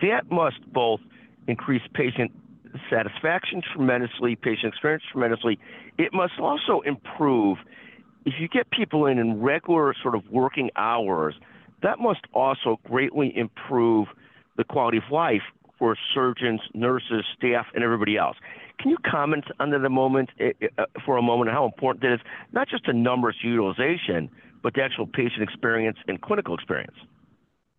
that 0.00 0.30
must 0.30 0.60
both 0.72 1.00
increase 1.46 1.82
patient 1.94 2.30
satisfaction 2.88 3.62
tremendously, 3.74 4.36
patient 4.36 4.72
experience 4.72 5.02
tremendously. 5.10 5.58
It 5.98 6.12
must 6.12 6.38
also 6.38 6.80
improve 6.82 7.58
if 8.24 8.34
you 8.38 8.48
get 8.48 8.70
people 8.70 9.06
in 9.06 9.18
in 9.18 9.40
regular 9.40 9.94
sort 10.02 10.14
of 10.14 10.28
working 10.30 10.70
hours. 10.76 11.34
That 11.82 11.98
must 11.98 12.20
also 12.32 12.78
greatly 12.84 13.36
improve 13.36 14.08
the 14.56 14.64
quality 14.64 14.98
of 14.98 15.04
life 15.10 15.42
for 15.78 15.96
surgeons, 16.14 16.60
nurses, 16.74 17.24
staff, 17.36 17.66
and 17.74 17.82
everybody 17.82 18.16
else. 18.16 18.36
Can 18.80 18.90
you 18.90 18.96
comment 19.04 19.44
that 19.58 19.84
a 19.84 19.90
moment 19.90 20.30
eh, 20.38 20.52
eh, 20.62 20.68
uh, 20.78 20.86
for 21.04 21.18
a 21.18 21.22
moment 21.22 21.50
how 21.50 21.66
important 21.66 22.04
it 22.04 22.14
is, 22.14 22.20
not 22.52 22.66
just 22.68 22.86
the 22.86 22.94
numbers 22.94 23.36
utilization, 23.42 24.30
but 24.62 24.72
the 24.74 24.82
actual 24.82 25.06
patient 25.06 25.42
experience 25.42 25.98
and 26.08 26.20
clinical 26.22 26.54
experience? 26.54 26.96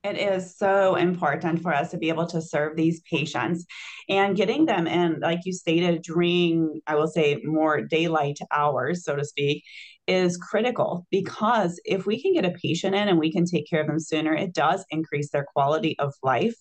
It 0.03 0.17
is 0.17 0.55
so 0.55 0.95
important 0.95 1.61
for 1.61 1.73
us 1.73 1.91
to 1.91 1.97
be 1.97 2.09
able 2.09 2.25
to 2.27 2.41
serve 2.41 2.75
these 2.75 3.01
patients 3.01 3.65
and 4.09 4.35
getting 4.35 4.65
them 4.65 4.87
in, 4.87 5.19
like 5.19 5.39
you 5.45 5.53
stated, 5.53 6.03
during, 6.03 6.81
I 6.85 6.95
will 6.95 7.07
say, 7.07 7.39
more 7.43 7.81
daylight 7.81 8.37
hours, 8.51 9.03
so 9.03 9.15
to 9.15 9.25
speak, 9.25 9.63
is 10.07 10.37
critical 10.37 11.05
because 11.11 11.79
if 11.85 12.05
we 12.05 12.21
can 12.21 12.33
get 12.33 12.45
a 12.45 12.51
patient 12.51 12.95
in 12.95 13.07
and 13.07 13.19
we 13.19 13.31
can 13.31 13.45
take 13.45 13.69
care 13.69 13.81
of 13.81 13.87
them 13.87 13.99
sooner, 13.99 14.33
it 14.33 14.53
does 14.53 14.85
increase 14.89 15.29
their 15.31 15.45
quality 15.53 15.97
of 15.99 16.13
life. 16.23 16.55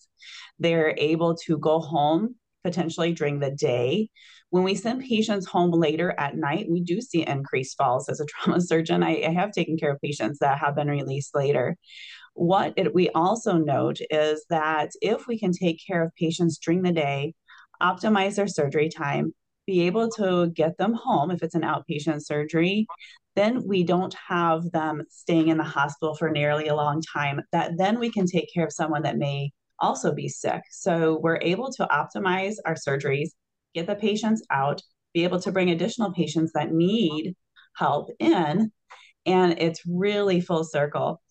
They're 0.59 0.95
able 0.97 1.35
to 1.47 1.57
go 1.57 1.79
home 1.79 2.35
potentially 2.63 3.13
during 3.13 3.39
the 3.39 3.51
day. 3.51 4.09
When 4.49 4.63
we 4.63 4.75
send 4.75 5.01
patients 5.01 5.47
home 5.47 5.71
later 5.71 6.13
at 6.17 6.35
night, 6.35 6.67
we 6.69 6.81
do 6.81 7.01
see 7.01 7.25
increased 7.25 7.77
falls. 7.77 8.09
As 8.09 8.19
a 8.19 8.25
trauma 8.29 8.61
surgeon, 8.61 9.03
I, 9.03 9.23
I 9.23 9.31
have 9.31 9.51
taken 9.51 9.77
care 9.77 9.91
of 9.91 10.01
patients 10.01 10.39
that 10.39 10.59
have 10.59 10.75
been 10.75 10.89
released 10.89 11.35
later. 11.35 11.77
What 12.33 12.73
it, 12.77 12.93
we 12.93 13.09
also 13.09 13.57
note 13.57 13.99
is 14.09 14.45
that 14.49 14.91
if 15.01 15.27
we 15.27 15.37
can 15.37 15.51
take 15.51 15.79
care 15.85 16.03
of 16.03 16.15
patients 16.15 16.57
during 16.57 16.81
the 16.81 16.91
day, 16.91 17.33
optimize 17.81 18.35
their 18.35 18.47
surgery 18.47 18.89
time, 18.89 19.33
be 19.67 19.81
able 19.81 20.09
to 20.09 20.49
get 20.51 20.77
them 20.77 20.93
home 20.93 21.31
if 21.31 21.43
it's 21.43 21.55
an 21.55 21.61
outpatient 21.61 22.23
surgery, 22.23 22.87
then 23.35 23.65
we 23.65 23.83
don't 23.83 24.15
have 24.27 24.69
them 24.71 25.03
staying 25.09 25.47
in 25.47 25.57
the 25.57 25.63
hospital 25.63 26.15
for 26.15 26.29
nearly 26.29 26.67
a 26.67 26.75
long 26.75 27.01
time. 27.13 27.41
That 27.51 27.71
then 27.77 27.99
we 27.99 28.11
can 28.11 28.25
take 28.25 28.53
care 28.53 28.65
of 28.65 28.73
someone 28.73 29.03
that 29.03 29.17
may 29.17 29.51
also 29.81 30.13
be 30.13 30.29
sick. 30.29 30.61
So 30.71 31.19
we're 31.21 31.39
able 31.41 31.71
to 31.73 31.87
optimize 31.87 32.55
our 32.65 32.75
surgeries, 32.75 33.29
get 33.73 33.87
the 33.87 33.95
patients 33.95 34.43
out, 34.49 34.81
be 35.13 35.23
able 35.23 35.41
to 35.41 35.51
bring 35.51 35.71
additional 35.71 36.13
patients 36.13 36.51
that 36.53 36.71
need 36.71 37.35
help 37.75 38.09
in, 38.19 38.71
and 39.25 39.59
it's 39.59 39.81
really 39.85 40.41
full 40.41 40.63
circle. 40.63 41.21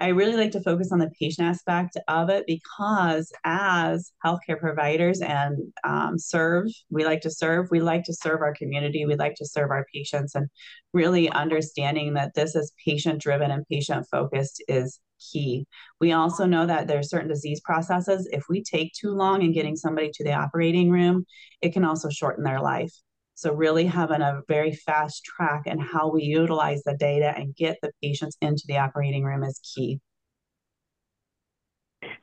I 0.00 0.08
really 0.08 0.36
like 0.36 0.52
to 0.52 0.60
focus 0.60 0.92
on 0.92 1.00
the 1.00 1.10
patient 1.20 1.48
aspect 1.48 1.96
of 2.06 2.30
it 2.30 2.44
because 2.46 3.32
as 3.44 4.12
healthcare 4.24 4.58
providers 4.60 5.20
and 5.20 5.58
um, 5.82 6.18
serve, 6.18 6.66
we 6.88 7.04
like 7.04 7.20
to 7.22 7.30
serve, 7.30 7.68
we 7.70 7.80
like 7.80 8.04
to 8.04 8.14
serve 8.14 8.40
our 8.40 8.54
community, 8.54 9.06
we 9.06 9.16
like 9.16 9.34
to 9.36 9.46
serve 9.46 9.70
our 9.70 9.86
patients, 9.92 10.34
and 10.36 10.46
really 10.92 11.28
understanding 11.30 12.14
that 12.14 12.34
this 12.34 12.54
is 12.54 12.72
patient 12.84 13.20
driven 13.20 13.50
and 13.50 13.66
patient 13.68 14.06
focused 14.10 14.62
is 14.68 15.00
key. 15.32 15.66
We 16.00 16.12
also 16.12 16.46
know 16.46 16.66
that 16.66 16.86
there 16.86 16.98
are 16.98 17.02
certain 17.02 17.28
disease 17.28 17.60
processes. 17.60 18.28
If 18.32 18.44
we 18.48 18.62
take 18.62 18.92
too 18.92 19.10
long 19.10 19.42
in 19.42 19.52
getting 19.52 19.76
somebody 19.76 20.10
to 20.14 20.24
the 20.24 20.32
operating 20.32 20.90
room, 20.90 21.24
it 21.62 21.72
can 21.72 21.84
also 21.84 22.08
shorten 22.08 22.44
their 22.44 22.60
life. 22.60 22.92
So, 23.34 23.52
really 23.52 23.86
having 23.86 24.20
a 24.20 24.42
very 24.48 24.74
fast 24.74 25.22
track 25.24 25.62
and 25.66 25.80
how 25.80 26.10
we 26.10 26.24
utilize 26.24 26.82
the 26.82 26.96
data 26.96 27.32
and 27.36 27.54
get 27.54 27.76
the 27.82 27.92
patients 28.02 28.36
into 28.40 28.64
the 28.66 28.78
operating 28.78 29.22
room 29.22 29.44
is 29.44 29.60
key. 29.60 30.00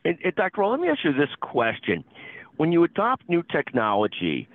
And, 0.04 0.18
and 0.24 0.36
Dr. 0.36 0.62
Roll, 0.62 0.72
let 0.72 0.80
me 0.80 0.90
ask 0.90 1.00
you 1.04 1.14
this 1.14 1.30
question. 1.42 2.04
When 2.58 2.72
you 2.72 2.84
adopt 2.84 3.30
new 3.30 3.44
technology, 3.44 4.50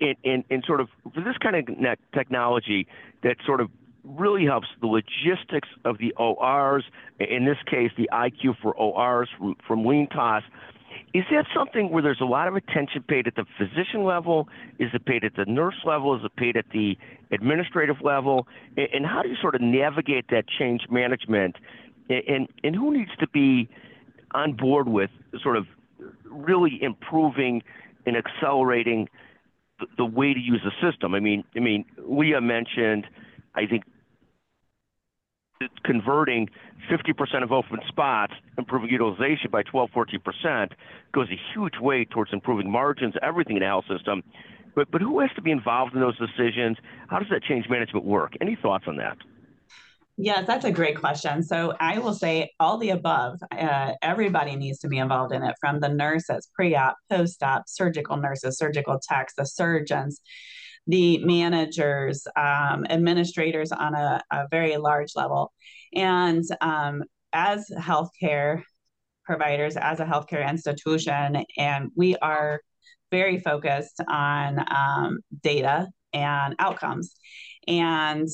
in, 0.00 0.14
in, 0.24 0.44
in 0.50 0.62
sort 0.66 0.80
of 0.80 0.88
this 1.14 1.36
kind 1.42 1.56
of 1.56 1.98
technology 2.14 2.86
that 3.22 3.36
sort 3.44 3.60
of 3.60 3.68
really 4.06 4.44
helps 4.44 4.68
the 4.80 4.86
logistics 4.86 5.68
of 5.84 5.98
the 5.98 6.12
ORs, 6.12 6.84
in 7.18 7.44
this 7.44 7.58
case, 7.66 7.90
the 7.96 8.08
IQ 8.12 8.56
for 8.62 8.74
ORs 8.76 9.28
from, 9.38 9.56
from 9.66 9.84
LeanTaaS. 9.84 10.42
Is 11.14 11.24
that 11.30 11.46
something 11.54 11.90
where 11.90 12.02
there's 12.02 12.20
a 12.20 12.26
lot 12.26 12.48
of 12.48 12.56
attention 12.56 13.02
paid 13.02 13.26
at 13.26 13.34
the 13.36 13.44
physician 13.58 14.04
level? 14.04 14.48
Is 14.78 14.90
it 14.92 15.04
paid 15.04 15.24
at 15.24 15.34
the 15.36 15.44
nurse 15.46 15.76
level? 15.84 16.14
Is 16.14 16.24
it 16.24 16.34
paid 16.36 16.56
at 16.56 16.66
the 16.72 16.96
administrative 17.30 17.96
level? 18.02 18.46
And 18.76 19.06
how 19.06 19.22
do 19.22 19.28
you 19.28 19.36
sort 19.40 19.54
of 19.54 19.60
navigate 19.60 20.26
that 20.30 20.44
change 20.48 20.82
management? 20.90 21.56
And, 22.08 22.48
and 22.62 22.74
who 22.74 22.92
needs 22.92 23.10
to 23.18 23.28
be 23.28 23.68
on 24.32 24.52
board 24.52 24.88
with 24.88 25.10
sort 25.42 25.56
of 25.56 25.66
really 26.24 26.78
improving 26.82 27.62
and 28.04 28.16
accelerating 28.16 29.08
the, 29.80 29.86
the 29.96 30.04
way 30.04 30.32
to 30.34 30.40
use 30.40 30.62
the 30.64 30.90
system? 30.90 31.14
I 31.14 31.20
mean, 31.20 31.44
I 31.56 31.60
mean, 31.60 31.84
Leah 31.98 32.40
mentioned, 32.40 33.06
I 33.54 33.66
think 33.66 33.84
converting 35.84 36.48
50% 36.90 37.42
of 37.42 37.52
open 37.52 37.80
spots, 37.88 38.34
improving 38.58 38.90
utilization 38.90 39.50
by 39.50 39.62
12, 39.62 39.90
14% 39.90 40.72
goes 41.12 41.28
a 41.30 41.40
huge 41.54 41.74
way 41.80 42.04
towards 42.04 42.32
improving 42.32 42.70
margins, 42.70 43.14
everything 43.22 43.56
in 43.56 43.60
the 43.60 43.66
health 43.66 43.86
system. 43.88 44.22
But, 44.74 44.90
but 44.90 45.00
who 45.00 45.20
has 45.20 45.30
to 45.36 45.42
be 45.42 45.50
involved 45.50 45.94
in 45.94 46.00
those 46.00 46.18
decisions? 46.18 46.76
How 47.08 47.18
does 47.18 47.28
that 47.30 47.42
change 47.42 47.66
management 47.68 48.04
work? 48.04 48.34
Any 48.40 48.56
thoughts 48.60 48.84
on 48.86 48.96
that? 48.96 49.16
Yes, 50.18 50.46
that's 50.46 50.64
a 50.64 50.72
great 50.72 50.98
question. 50.98 51.42
So 51.42 51.74
I 51.78 51.98
will 51.98 52.14
say 52.14 52.52
all 52.58 52.78
the 52.78 52.90
above. 52.90 53.38
Uh, 53.52 53.92
everybody 54.00 54.56
needs 54.56 54.78
to 54.78 54.88
be 54.88 54.96
involved 54.96 55.34
in 55.34 55.42
it, 55.42 55.54
from 55.60 55.80
the 55.80 55.90
nurses, 55.90 56.48
pre-op, 56.54 56.96
post-op, 57.10 57.64
surgical 57.66 58.16
nurses, 58.16 58.56
surgical 58.56 58.98
techs, 58.98 59.34
the 59.34 59.44
surgeons, 59.44 60.20
the 60.86 61.18
managers, 61.18 62.26
um, 62.36 62.86
administrators 62.88 63.72
on 63.72 63.94
a, 63.94 64.22
a, 64.30 64.46
very 64.50 64.76
large 64.76 65.16
level. 65.16 65.52
And 65.94 66.44
um, 66.60 67.02
as 67.32 67.68
healthcare 67.76 68.62
providers, 69.24 69.76
as 69.76 70.00
a 70.00 70.04
healthcare 70.04 70.48
institution, 70.48 71.44
and 71.56 71.90
we 71.96 72.16
are 72.16 72.60
very 73.10 73.38
focused 73.38 74.00
on 74.08 74.64
um, 74.70 75.18
data 75.42 75.88
and 76.12 76.54
outcomes. 76.58 77.14
And 77.66 78.28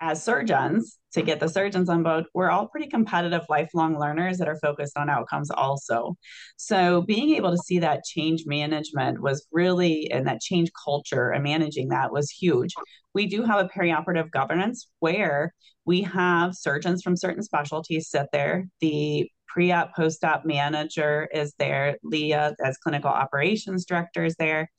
as 0.00 0.22
surgeons, 0.22 0.98
to 1.12 1.22
get 1.22 1.40
the 1.40 1.48
surgeons 1.48 1.88
on 1.88 2.02
board, 2.02 2.24
we're 2.34 2.50
all 2.50 2.68
pretty 2.68 2.86
competitive 2.86 3.42
lifelong 3.48 3.98
learners 3.98 4.38
that 4.38 4.48
are 4.48 4.58
focused 4.62 4.96
on 4.96 5.10
outcomes 5.10 5.50
also. 5.50 6.16
So 6.56 7.02
being 7.02 7.34
able 7.34 7.50
to 7.50 7.58
see 7.58 7.80
that 7.80 8.04
change 8.04 8.44
management 8.46 9.20
was 9.20 9.46
really, 9.52 10.10
and 10.10 10.26
that 10.26 10.40
change 10.40 10.70
culture 10.84 11.30
and 11.30 11.42
managing 11.42 11.88
that 11.88 12.12
was 12.12 12.30
huge. 12.30 12.72
We 13.14 13.26
do 13.26 13.42
have 13.42 13.64
a 13.64 13.68
perioperative 13.68 14.30
governance 14.30 14.88
where 15.00 15.52
we 15.84 16.02
have 16.02 16.54
surgeons 16.54 17.02
from 17.02 17.16
certain 17.16 17.42
specialties 17.42 18.08
sit 18.08 18.26
there. 18.32 18.68
The 18.80 19.28
pre-op 19.48 19.94
post-op 19.96 20.44
manager 20.44 21.28
is 21.34 21.52
there 21.58 21.96
leah 22.04 22.54
as 22.64 22.76
clinical 22.78 23.10
operations 23.10 23.84
director 23.84 24.24
is 24.24 24.36
there 24.38 24.70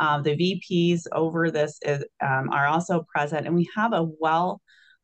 um, 0.00 0.22
the 0.22 0.36
vps 0.36 1.04
over 1.12 1.50
this 1.50 1.78
is, 1.82 2.04
um, 2.22 2.50
are 2.50 2.66
also 2.66 3.06
present 3.14 3.46
and 3.46 3.56
we 3.56 3.66
have 3.74 3.94
a 3.94 4.06
well 4.20 4.60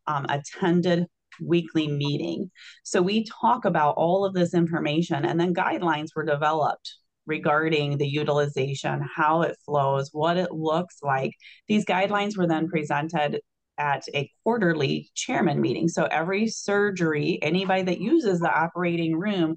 um, 0.07 0.27
attended 0.29 1.07
weekly 1.41 1.89
meeting. 1.89 2.51
So 2.85 3.03
we 3.03 3.27
talk 3.41 3.65
about 3.65 3.95
all 3.97 4.25
of 4.25 4.35
this 4.35 4.55
information, 4.55 5.25
and 5.25 5.39
then 5.39 5.55
guidelines 5.55 6.09
were 6.15 6.25
developed 6.25 6.95
regarding 7.27 7.99
the 7.99 8.07
utilization, 8.07 9.01
how 9.15 9.43
it 9.43 9.57
flows, 9.65 10.11
what 10.13 10.37
it 10.37 10.53
looks 10.53 10.99
like. 11.03 11.33
These 11.69 11.87
guidelines 11.87 12.37
were 12.37 12.47
then 12.47 12.69
presented 12.69 13.41
at 13.79 14.05
a 14.15 14.31
quarterly 14.43 15.11
chairman 15.15 15.61
meeting. 15.61 15.89
So 15.89 16.05
every 16.05 16.47
surgery, 16.47 17.39
anybody 17.43 17.83
that 17.83 18.01
uses 18.01 18.41
the 18.41 18.53
operating 18.53 19.17
room, 19.17 19.57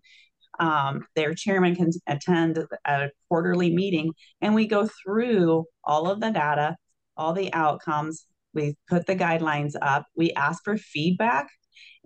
um, 0.59 1.05
their 1.15 1.35
chairman 1.35 1.75
can 1.75 1.91
attend 2.07 2.65
a 2.85 3.09
quarterly 3.29 3.75
meeting, 3.75 4.11
and 4.41 4.55
we 4.55 4.67
go 4.67 4.87
through 5.03 5.65
all 5.83 6.09
of 6.09 6.19
the 6.19 6.31
data, 6.31 6.75
all 7.15 7.33
the 7.33 7.53
outcomes, 7.53 8.25
we 8.57 8.75
put 8.89 9.05
the 9.05 9.15
guidelines 9.15 9.75
up, 9.81 10.05
we 10.15 10.33
ask 10.33 10.63
for 10.63 10.77
feedback, 10.77 11.47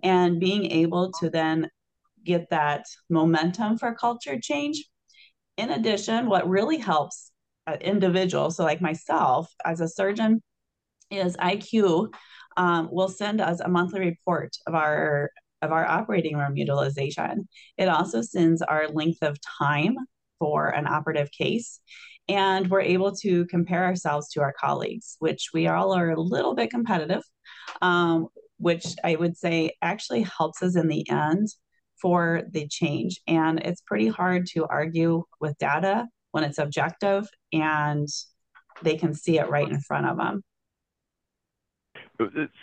and 0.02 0.38
being 0.38 0.70
able 0.70 1.10
to 1.20 1.30
then 1.30 1.68
get 2.24 2.50
that 2.50 2.84
momentum 3.08 3.78
for 3.78 3.94
culture 3.94 4.38
change. 4.40 4.84
In 5.56 5.70
addition, 5.70 6.26
what 6.26 6.48
really 6.48 6.78
helps 6.78 7.32
an 7.66 7.80
individual, 7.80 8.50
so 8.50 8.64
like 8.64 8.80
myself 8.80 9.50
as 9.64 9.80
a 9.80 9.88
surgeon, 9.88 10.42
is 11.10 11.36
IQ 11.36 12.12
um, 12.56 12.88
will 12.92 13.08
send 13.08 13.40
us 13.40 13.60
a 13.60 13.68
monthly 13.68 14.00
report 14.00 14.56
of 14.66 14.74
our 14.74 15.30
of 15.62 15.70
our 15.70 15.86
operating 15.86 16.36
room 16.36 16.56
utilization. 16.56 17.48
It 17.78 17.88
also 17.88 18.20
sends 18.20 18.62
our 18.62 18.88
length 18.88 19.22
of 19.22 19.38
time 19.58 19.94
for 20.42 20.70
an 20.70 20.88
operative 20.88 21.30
case. 21.30 21.78
And 22.28 22.68
we're 22.68 22.80
able 22.80 23.14
to 23.16 23.46
compare 23.46 23.84
ourselves 23.84 24.28
to 24.30 24.40
our 24.40 24.52
colleagues, 24.52 25.14
which 25.20 25.50
we 25.54 25.68
all 25.68 25.92
are 25.92 26.10
a 26.10 26.20
little 26.20 26.56
bit 26.56 26.70
competitive, 26.70 27.22
um, 27.80 28.26
which 28.58 28.86
I 29.04 29.14
would 29.14 29.36
say 29.36 29.76
actually 29.82 30.22
helps 30.22 30.60
us 30.60 30.74
in 30.74 30.88
the 30.88 31.08
end 31.08 31.46
for 32.00 32.42
the 32.50 32.66
change. 32.66 33.20
And 33.28 33.60
it's 33.60 33.82
pretty 33.82 34.08
hard 34.08 34.46
to 34.54 34.66
argue 34.66 35.22
with 35.40 35.56
data 35.58 36.08
when 36.32 36.42
it's 36.42 36.58
objective 36.58 37.28
and 37.52 38.08
they 38.82 38.96
can 38.96 39.14
see 39.14 39.38
it 39.38 39.48
right 39.48 39.68
in 39.68 39.80
front 39.80 40.06
of 40.06 40.16
them. 40.16 40.42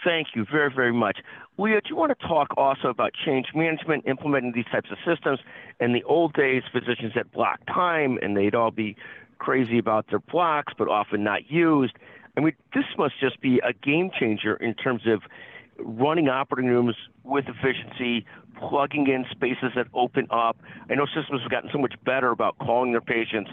Thank 0.04 0.28
you 0.36 0.46
very, 0.52 0.72
very 0.74 0.94
much. 0.94 1.18
Leah, 1.60 1.82
do 1.82 1.90
you 1.90 1.96
want 1.98 2.18
to 2.18 2.28
talk 2.28 2.48
also 2.56 2.88
about 2.88 3.12
change 3.14 3.48
management, 3.54 4.06
implementing 4.08 4.54
these 4.54 4.66
types 4.72 4.90
of 4.92 4.98
systems? 5.06 5.40
In 5.82 5.92
the 5.92 6.04
old 6.04 6.32
days, 6.32 6.64
physicians 6.72 7.12
had 7.14 7.30
block 7.34 7.60
time 7.68 8.18
and 8.22 8.38
they'd 8.38 8.56
all 8.56 8.72
be 8.72 8.96
crazy 9.40 9.78
about 9.78 10.06
their 10.10 10.20
blocks, 10.20 10.72
but 10.78 10.88
often 10.88 11.22
not 11.22 11.52
used. 11.52 11.96
I 12.38 12.40
mean, 12.40 12.54
this 12.74 12.86
must 12.98 13.20
just 13.20 13.42
be 13.42 13.60
a 13.60 13.74
game 13.74 14.10
changer 14.18 14.56
in 14.56 14.74
terms 14.74 15.02
of 15.06 15.24
running 15.80 16.30
operating 16.30 16.72
rooms 16.72 16.96
with 17.26 17.44
efficiency, 17.50 18.26
plugging 18.58 19.08
in 19.08 19.26
spaces 19.30 19.72
that 19.76 19.88
open 19.94 20.28
up. 20.32 20.56
I 20.90 20.96
know 20.96 21.08
systems 21.08 21.42
have 21.42 21.52
gotten 21.52 21.70
so 21.74 21.78
much 21.78 21.96
better 22.06 22.32
about 22.32 22.58
calling 22.60 22.94
their 22.94 23.02
patients 23.02 23.52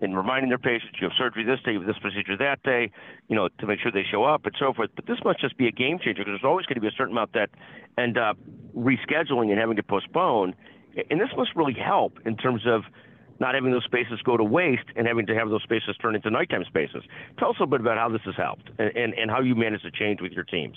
and 0.00 0.16
reminding 0.16 0.48
their 0.48 0.58
patients 0.58 0.96
you 1.00 1.08
have 1.08 1.16
surgery 1.16 1.44
this 1.44 1.60
day, 1.64 1.72
you 1.72 1.80
have 1.80 1.86
this 1.86 1.98
procedure 1.98 2.36
that 2.36 2.62
day, 2.62 2.90
you 3.28 3.36
know, 3.36 3.48
to 3.58 3.66
make 3.66 3.80
sure 3.80 3.90
they 3.90 4.04
show 4.08 4.24
up 4.24 4.46
and 4.46 4.54
so 4.58 4.72
forth. 4.72 4.90
But 4.94 5.06
this 5.06 5.18
must 5.24 5.40
just 5.40 5.56
be 5.56 5.66
a 5.66 5.72
game 5.72 5.98
changer 5.98 6.24
because 6.24 6.32
there's 6.32 6.44
always 6.44 6.66
going 6.66 6.76
to 6.76 6.80
be 6.80 6.88
a 6.88 6.96
certain 6.96 7.12
amount 7.12 7.32
that 7.32 7.50
end 7.96 8.18
up 8.18 8.38
rescheduling 8.76 9.50
and 9.50 9.58
having 9.58 9.76
to 9.76 9.82
postpone. 9.82 10.54
And 11.10 11.20
this 11.20 11.30
must 11.36 11.54
really 11.56 11.74
help 11.74 12.18
in 12.24 12.36
terms 12.36 12.62
of 12.66 12.82
not 13.40 13.54
having 13.54 13.70
those 13.70 13.84
spaces 13.84 14.20
go 14.24 14.36
to 14.36 14.44
waste 14.44 14.88
and 14.96 15.06
having 15.06 15.26
to 15.26 15.34
have 15.34 15.48
those 15.48 15.62
spaces 15.62 15.96
turn 16.00 16.14
into 16.14 16.30
nighttime 16.30 16.64
spaces. 16.64 17.04
Tell 17.38 17.50
us 17.50 17.56
a 17.58 17.62
little 17.62 17.70
bit 17.70 17.80
about 17.80 17.96
how 17.96 18.08
this 18.08 18.22
has 18.24 18.34
helped 18.36 18.70
and, 18.78 18.96
and, 18.96 19.14
and 19.14 19.30
how 19.30 19.40
you 19.40 19.54
manage 19.54 19.82
to 19.82 19.90
change 19.90 20.20
with 20.20 20.32
your 20.32 20.44
teams. 20.44 20.76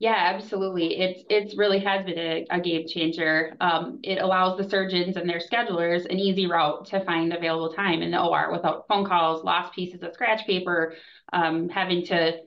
Yeah, 0.00 0.14
absolutely. 0.16 0.96
It's 1.00 1.24
it's 1.28 1.56
really 1.56 1.80
has 1.80 2.04
been 2.04 2.18
a, 2.18 2.46
a 2.50 2.60
game 2.60 2.86
changer. 2.86 3.56
Um, 3.60 3.98
it 4.04 4.18
allows 4.18 4.56
the 4.56 4.68
surgeons 4.68 5.16
and 5.16 5.28
their 5.28 5.40
schedulers 5.40 6.04
an 6.04 6.20
easy 6.20 6.46
route 6.46 6.86
to 6.86 7.04
find 7.04 7.32
available 7.32 7.74
time 7.74 8.02
in 8.02 8.12
the 8.12 8.22
OR 8.22 8.52
without 8.52 8.86
phone 8.86 9.04
calls, 9.04 9.42
lost 9.42 9.72
pieces 9.74 10.02
of 10.04 10.12
scratch 10.14 10.46
paper, 10.46 10.94
um, 11.32 11.68
having 11.68 12.04
to 12.06 12.40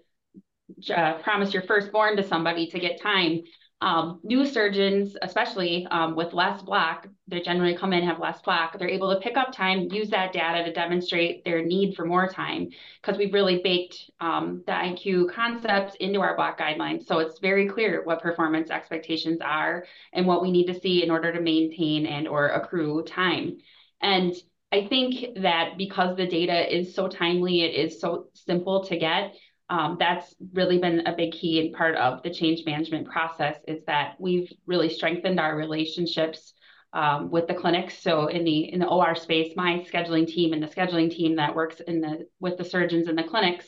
uh, 0.95 1.13
promise 1.19 1.53
your 1.53 1.63
firstborn 1.63 2.15
to 2.17 2.23
somebody 2.27 2.67
to 2.67 2.79
get 2.79 3.01
time. 3.01 3.41
Um, 3.81 4.19
new 4.23 4.45
surgeons, 4.45 5.17
especially 5.23 5.87
um, 5.89 6.15
with 6.15 6.33
less 6.33 6.61
block, 6.61 7.07
they 7.27 7.41
generally 7.41 7.75
come 7.75 7.93
in 7.93 8.03
have 8.03 8.19
less 8.19 8.39
block. 8.41 8.77
They're 8.77 8.87
able 8.87 9.11
to 9.11 9.19
pick 9.19 9.37
up 9.37 9.51
time, 9.51 9.91
use 9.91 10.11
that 10.11 10.33
data 10.33 10.63
to 10.63 10.71
demonstrate 10.71 11.43
their 11.43 11.65
need 11.65 11.95
for 11.95 12.05
more 12.05 12.27
time 12.27 12.69
because 13.01 13.17
we've 13.17 13.33
really 13.33 13.59
baked 13.63 14.11
um, 14.19 14.63
the 14.67 14.71
IQ 14.71 15.33
concepts 15.33 15.95
into 15.95 16.21
our 16.21 16.35
block 16.35 16.59
guidelines. 16.59 17.07
So 17.07 17.19
it's 17.19 17.39
very 17.39 17.67
clear 17.67 18.03
what 18.03 18.21
performance 18.21 18.69
expectations 18.69 19.39
are 19.41 19.85
and 20.13 20.27
what 20.27 20.43
we 20.43 20.51
need 20.51 20.67
to 20.67 20.79
see 20.79 21.03
in 21.03 21.09
order 21.09 21.33
to 21.33 21.41
maintain 21.41 22.05
and 22.05 22.27
or 22.27 22.49
accrue 22.49 23.03
time. 23.03 23.57
And 23.99 24.35
I 24.71 24.87
think 24.87 25.41
that 25.41 25.77
because 25.77 26.15
the 26.15 26.27
data 26.27 26.73
is 26.73 26.93
so 26.93 27.07
timely, 27.07 27.61
it 27.61 27.73
is 27.73 27.99
so 27.99 28.27
simple 28.33 28.85
to 28.85 28.97
get, 28.97 29.35
um, 29.71 29.95
that's 29.97 30.35
really 30.51 30.79
been 30.79 31.07
a 31.07 31.15
big 31.15 31.31
key 31.31 31.61
and 31.61 31.73
part 31.73 31.95
of 31.95 32.21
the 32.23 32.29
change 32.29 32.65
management 32.65 33.07
process 33.07 33.55
is 33.69 33.81
that 33.85 34.15
we've 34.19 34.51
really 34.65 34.89
strengthened 34.89 35.39
our 35.39 35.55
relationships 35.55 36.53
um, 36.91 37.31
with 37.31 37.47
the 37.47 37.53
clinics. 37.53 37.97
So 38.03 38.27
in 38.27 38.43
the 38.43 38.73
in 38.73 38.81
the 38.81 38.87
OR 38.87 39.15
space, 39.15 39.53
my 39.55 39.85
scheduling 39.89 40.27
team 40.27 40.51
and 40.51 40.61
the 40.61 40.67
scheduling 40.67 41.09
team 41.09 41.37
that 41.37 41.55
works 41.55 41.79
in 41.79 42.01
the 42.01 42.27
with 42.41 42.57
the 42.57 42.65
surgeons 42.65 43.07
in 43.07 43.15
the 43.15 43.23
clinics 43.23 43.65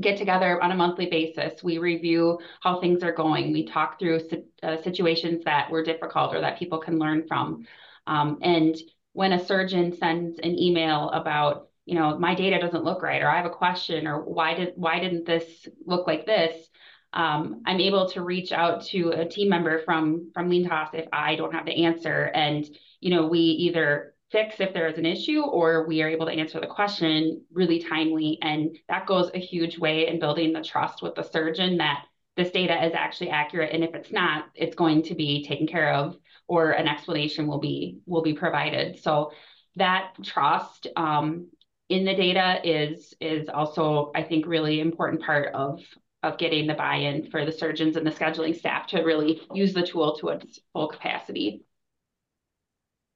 get 0.00 0.16
together 0.16 0.62
on 0.62 0.70
a 0.70 0.76
monthly 0.76 1.06
basis. 1.06 1.60
We 1.64 1.78
review 1.78 2.38
how 2.60 2.80
things 2.80 3.02
are 3.02 3.12
going. 3.12 3.52
We 3.52 3.66
talk 3.66 3.98
through 3.98 4.20
uh, 4.62 4.80
situations 4.82 5.42
that 5.44 5.72
were 5.72 5.82
difficult 5.82 6.36
or 6.36 6.40
that 6.40 6.60
people 6.60 6.78
can 6.78 7.00
learn 7.00 7.26
from. 7.26 7.66
Um, 8.06 8.38
and 8.42 8.76
when 9.12 9.32
a 9.32 9.44
surgeon 9.44 9.92
sends 9.96 10.38
an 10.38 10.56
email 10.56 11.10
about 11.10 11.69
you 11.90 11.96
know, 11.96 12.16
my 12.16 12.36
data 12.36 12.60
doesn't 12.60 12.84
look 12.84 13.02
right, 13.02 13.20
or 13.20 13.28
I 13.28 13.36
have 13.36 13.46
a 13.46 13.50
question, 13.50 14.06
or 14.06 14.22
why 14.22 14.54
did 14.54 14.74
why 14.76 15.00
didn't 15.00 15.26
this 15.26 15.66
look 15.84 16.06
like 16.06 16.24
this? 16.24 16.68
Um, 17.12 17.62
I'm 17.66 17.80
able 17.80 18.08
to 18.10 18.22
reach 18.22 18.52
out 18.52 18.84
to 18.86 19.10
a 19.10 19.28
team 19.28 19.48
member 19.48 19.80
from 19.80 20.30
from 20.32 20.48
LeanTaaS 20.48 20.94
if 20.94 21.08
I 21.12 21.34
don't 21.34 21.52
have 21.52 21.66
the 21.66 21.84
answer, 21.84 22.30
and 22.32 22.64
you 23.00 23.10
know, 23.10 23.26
we 23.26 23.40
either 23.40 24.14
fix 24.30 24.60
if 24.60 24.72
there 24.72 24.86
is 24.86 24.98
an 24.98 25.06
issue 25.06 25.40
or 25.40 25.84
we 25.88 26.00
are 26.00 26.08
able 26.08 26.26
to 26.26 26.32
answer 26.32 26.60
the 26.60 26.66
question 26.68 27.42
really 27.52 27.82
timely. 27.82 28.38
And 28.40 28.78
that 28.88 29.06
goes 29.06 29.28
a 29.34 29.40
huge 29.40 29.76
way 29.76 30.06
in 30.06 30.20
building 30.20 30.52
the 30.52 30.62
trust 30.62 31.02
with 31.02 31.16
the 31.16 31.24
surgeon 31.24 31.78
that 31.78 32.04
this 32.36 32.52
data 32.52 32.86
is 32.86 32.92
actually 32.94 33.30
accurate. 33.30 33.74
And 33.74 33.82
if 33.82 33.96
it's 33.96 34.12
not 34.12 34.44
it's 34.54 34.76
going 34.76 35.02
to 35.04 35.16
be 35.16 35.44
taken 35.44 35.66
care 35.66 35.92
of 35.92 36.16
or 36.46 36.70
an 36.70 36.86
explanation 36.86 37.48
will 37.48 37.58
be 37.58 37.98
will 38.06 38.22
be 38.22 38.34
provided. 38.34 39.02
So 39.02 39.32
that 39.76 40.14
trust 40.22 40.86
um, 40.96 41.48
in 41.90 42.04
the 42.04 42.14
data 42.14 42.60
is 42.64 43.14
is 43.20 43.48
also 43.48 44.12
I 44.14 44.22
think 44.22 44.46
really 44.46 44.80
important 44.80 45.22
part 45.22 45.52
of 45.54 45.80
of 46.22 46.38
getting 46.38 46.66
the 46.66 46.74
buy-in 46.74 47.30
for 47.30 47.44
the 47.44 47.52
surgeons 47.52 47.96
and 47.96 48.06
the 48.06 48.10
scheduling 48.10 48.56
staff 48.56 48.86
to 48.88 49.02
really 49.02 49.40
use 49.52 49.74
the 49.74 49.82
tool 49.82 50.16
to 50.18 50.28
its 50.28 50.60
full 50.72 50.88
capacity. 50.88 51.64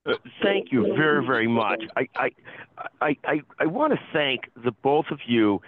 Uh, 0.07 0.15
thank 0.43 0.73
you 0.73 0.95
very, 0.97 1.25
very 1.25 1.47
much. 1.47 1.83
I, 1.97 2.09
I, 2.17 2.31
I, 3.03 3.17
I, 3.25 3.41
I 3.59 3.67
want 3.67 3.93
to 3.93 3.99
thank 4.13 4.51
the 4.65 4.73
both 4.83 5.07
of 5.11 5.19
you, 5.27 5.61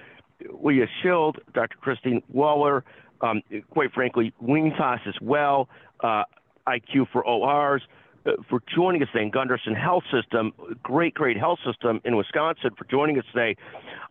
Leah 0.63 0.87
Schild, 1.03 1.37
Dr. 1.53 1.77
Christine 1.79 2.23
Waller, 2.31 2.85
um, 3.21 3.43
quite 3.71 3.93
frankly, 3.93 4.33
LeanTaaS 4.43 5.07
as 5.07 5.15
well, 5.21 5.69
uh, 6.01 6.25
IQ 6.67 7.09
for 7.13 7.27
ORs, 7.27 7.83
Uh, 8.27 8.33
for 8.49 8.61
joining 8.75 9.03
us 9.03 9.09
today 9.13 9.25
in 9.25 9.31
Gundersen 9.31 9.81
Health 9.81 10.03
System, 10.11 10.53
great, 10.83 11.15
great 11.15 11.37
health 11.37 11.59
system 11.65 12.01
in 12.05 12.17
Wisconsin, 12.17 12.71
for 12.77 12.85
joining 12.85 13.19
us 13.19 13.25
today. 13.33 13.57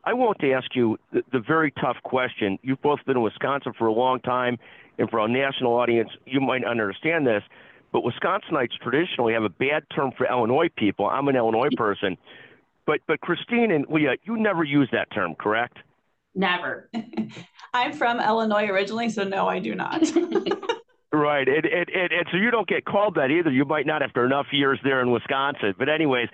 I 0.05 0.13
want 0.13 0.39
to 0.39 0.53
ask 0.53 0.73
you 0.75 0.97
the, 1.11 1.21
the 1.33 1.39
very 1.39 1.71
tough 1.71 1.97
question. 2.03 2.57
You've 2.61 2.81
both 2.81 2.99
been 3.05 3.17
in 3.17 3.23
Wisconsin 3.23 3.73
for 3.77 3.87
a 3.87 3.93
long 3.93 4.19
time, 4.21 4.57
and 4.97 5.09
for 5.09 5.19
our 5.19 5.27
national 5.27 5.73
audience, 5.73 6.09
you 6.25 6.39
might 6.39 6.63
understand 6.63 7.27
this, 7.27 7.43
but 7.91 8.03
Wisconsinites 8.03 8.73
traditionally 8.81 9.33
have 9.33 9.43
a 9.43 9.49
bad 9.49 9.83
term 9.93 10.11
for 10.17 10.27
Illinois 10.27 10.69
people. 10.77 11.07
I'm 11.07 11.27
an 11.27 11.35
Illinois 11.35 11.69
person. 11.75 12.17
But, 12.85 13.01
but 13.07 13.19
Christine 13.19 13.71
and 13.71 13.85
Leah, 13.89 14.15
you 14.23 14.37
never 14.37 14.63
use 14.63 14.87
that 14.91 15.11
term, 15.11 15.35
correct? 15.35 15.79
Never. 16.35 16.89
I'm 17.73 17.93
from 17.93 18.21
Illinois 18.21 18.67
originally, 18.67 19.09
so 19.09 19.23
no, 19.23 19.47
I 19.47 19.59
do 19.59 19.75
not. 19.75 20.03
Right, 21.11 21.47
and, 21.47 21.65
and, 21.65 21.89
and, 21.89 22.11
and, 22.11 22.27
so 22.31 22.37
you 22.37 22.51
don't 22.51 22.67
get 22.67 22.83
called 22.83 23.15
that 23.15 23.31
either. 23.31 23.49
You 23.49 23.63
might 23.63 23.85
not 23.85 24.01
after 24.01 24.25
enough 24.25 24.47
years 24.51 24.79
there 24.83 25.01
in 25.01 25.11
Wisconsin. 25.11 25.73
But 25.77 25.87
anyways, 25.87 26.27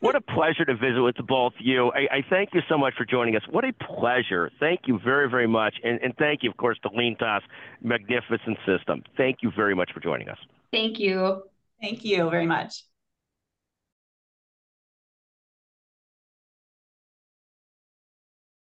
what 0.00 0.14
a 0.14 0.20
pleasure 0.20 0.64
to 0.64 0.76
visit 0.76 1.00
with 1.00 1.16
both 1.26 1.54
you. 1.58 1.90
I, 1.92 2.18
I 2.18 2.24
thank 2.30 2.50
you 2.52 2.60
so 2.68 2.78
much 2.78 2.94
for 2.96 3.04
joining 3.04 3.34
us. 3.34 3.42
What 3.50 3.64
a 3.64 3.72
pleasure. 3.72 4.50
Thank 4.60 4.82
you 4.86 5.00
very, 5.02 5.28
very 5.28 5.48
much. 5.48 5.74
And, 5.82 5.98
and 6.02 6.14
thank 6.18 6.42
you, 6.42 6.50
of 6.50 6.56
course, 6.56 6.78
to 6.82 6.90
LeanTaaS 6.90 7.40
Magnificent 7.82 8.58
System. 8.64 9.02
Thank 9.16 9.38
you 9.42 9.50
very 9.56 9.74
much 9.74 9.90
for 9.92 10.00
joining 10.00 10.28
us. 10.28 10.38
Thank 10.70 11.00
you. 11.00 11.42
Thank 11.80 12.04
you 12.04 12.30
very 12.30 12.46
much. 12.46 12.82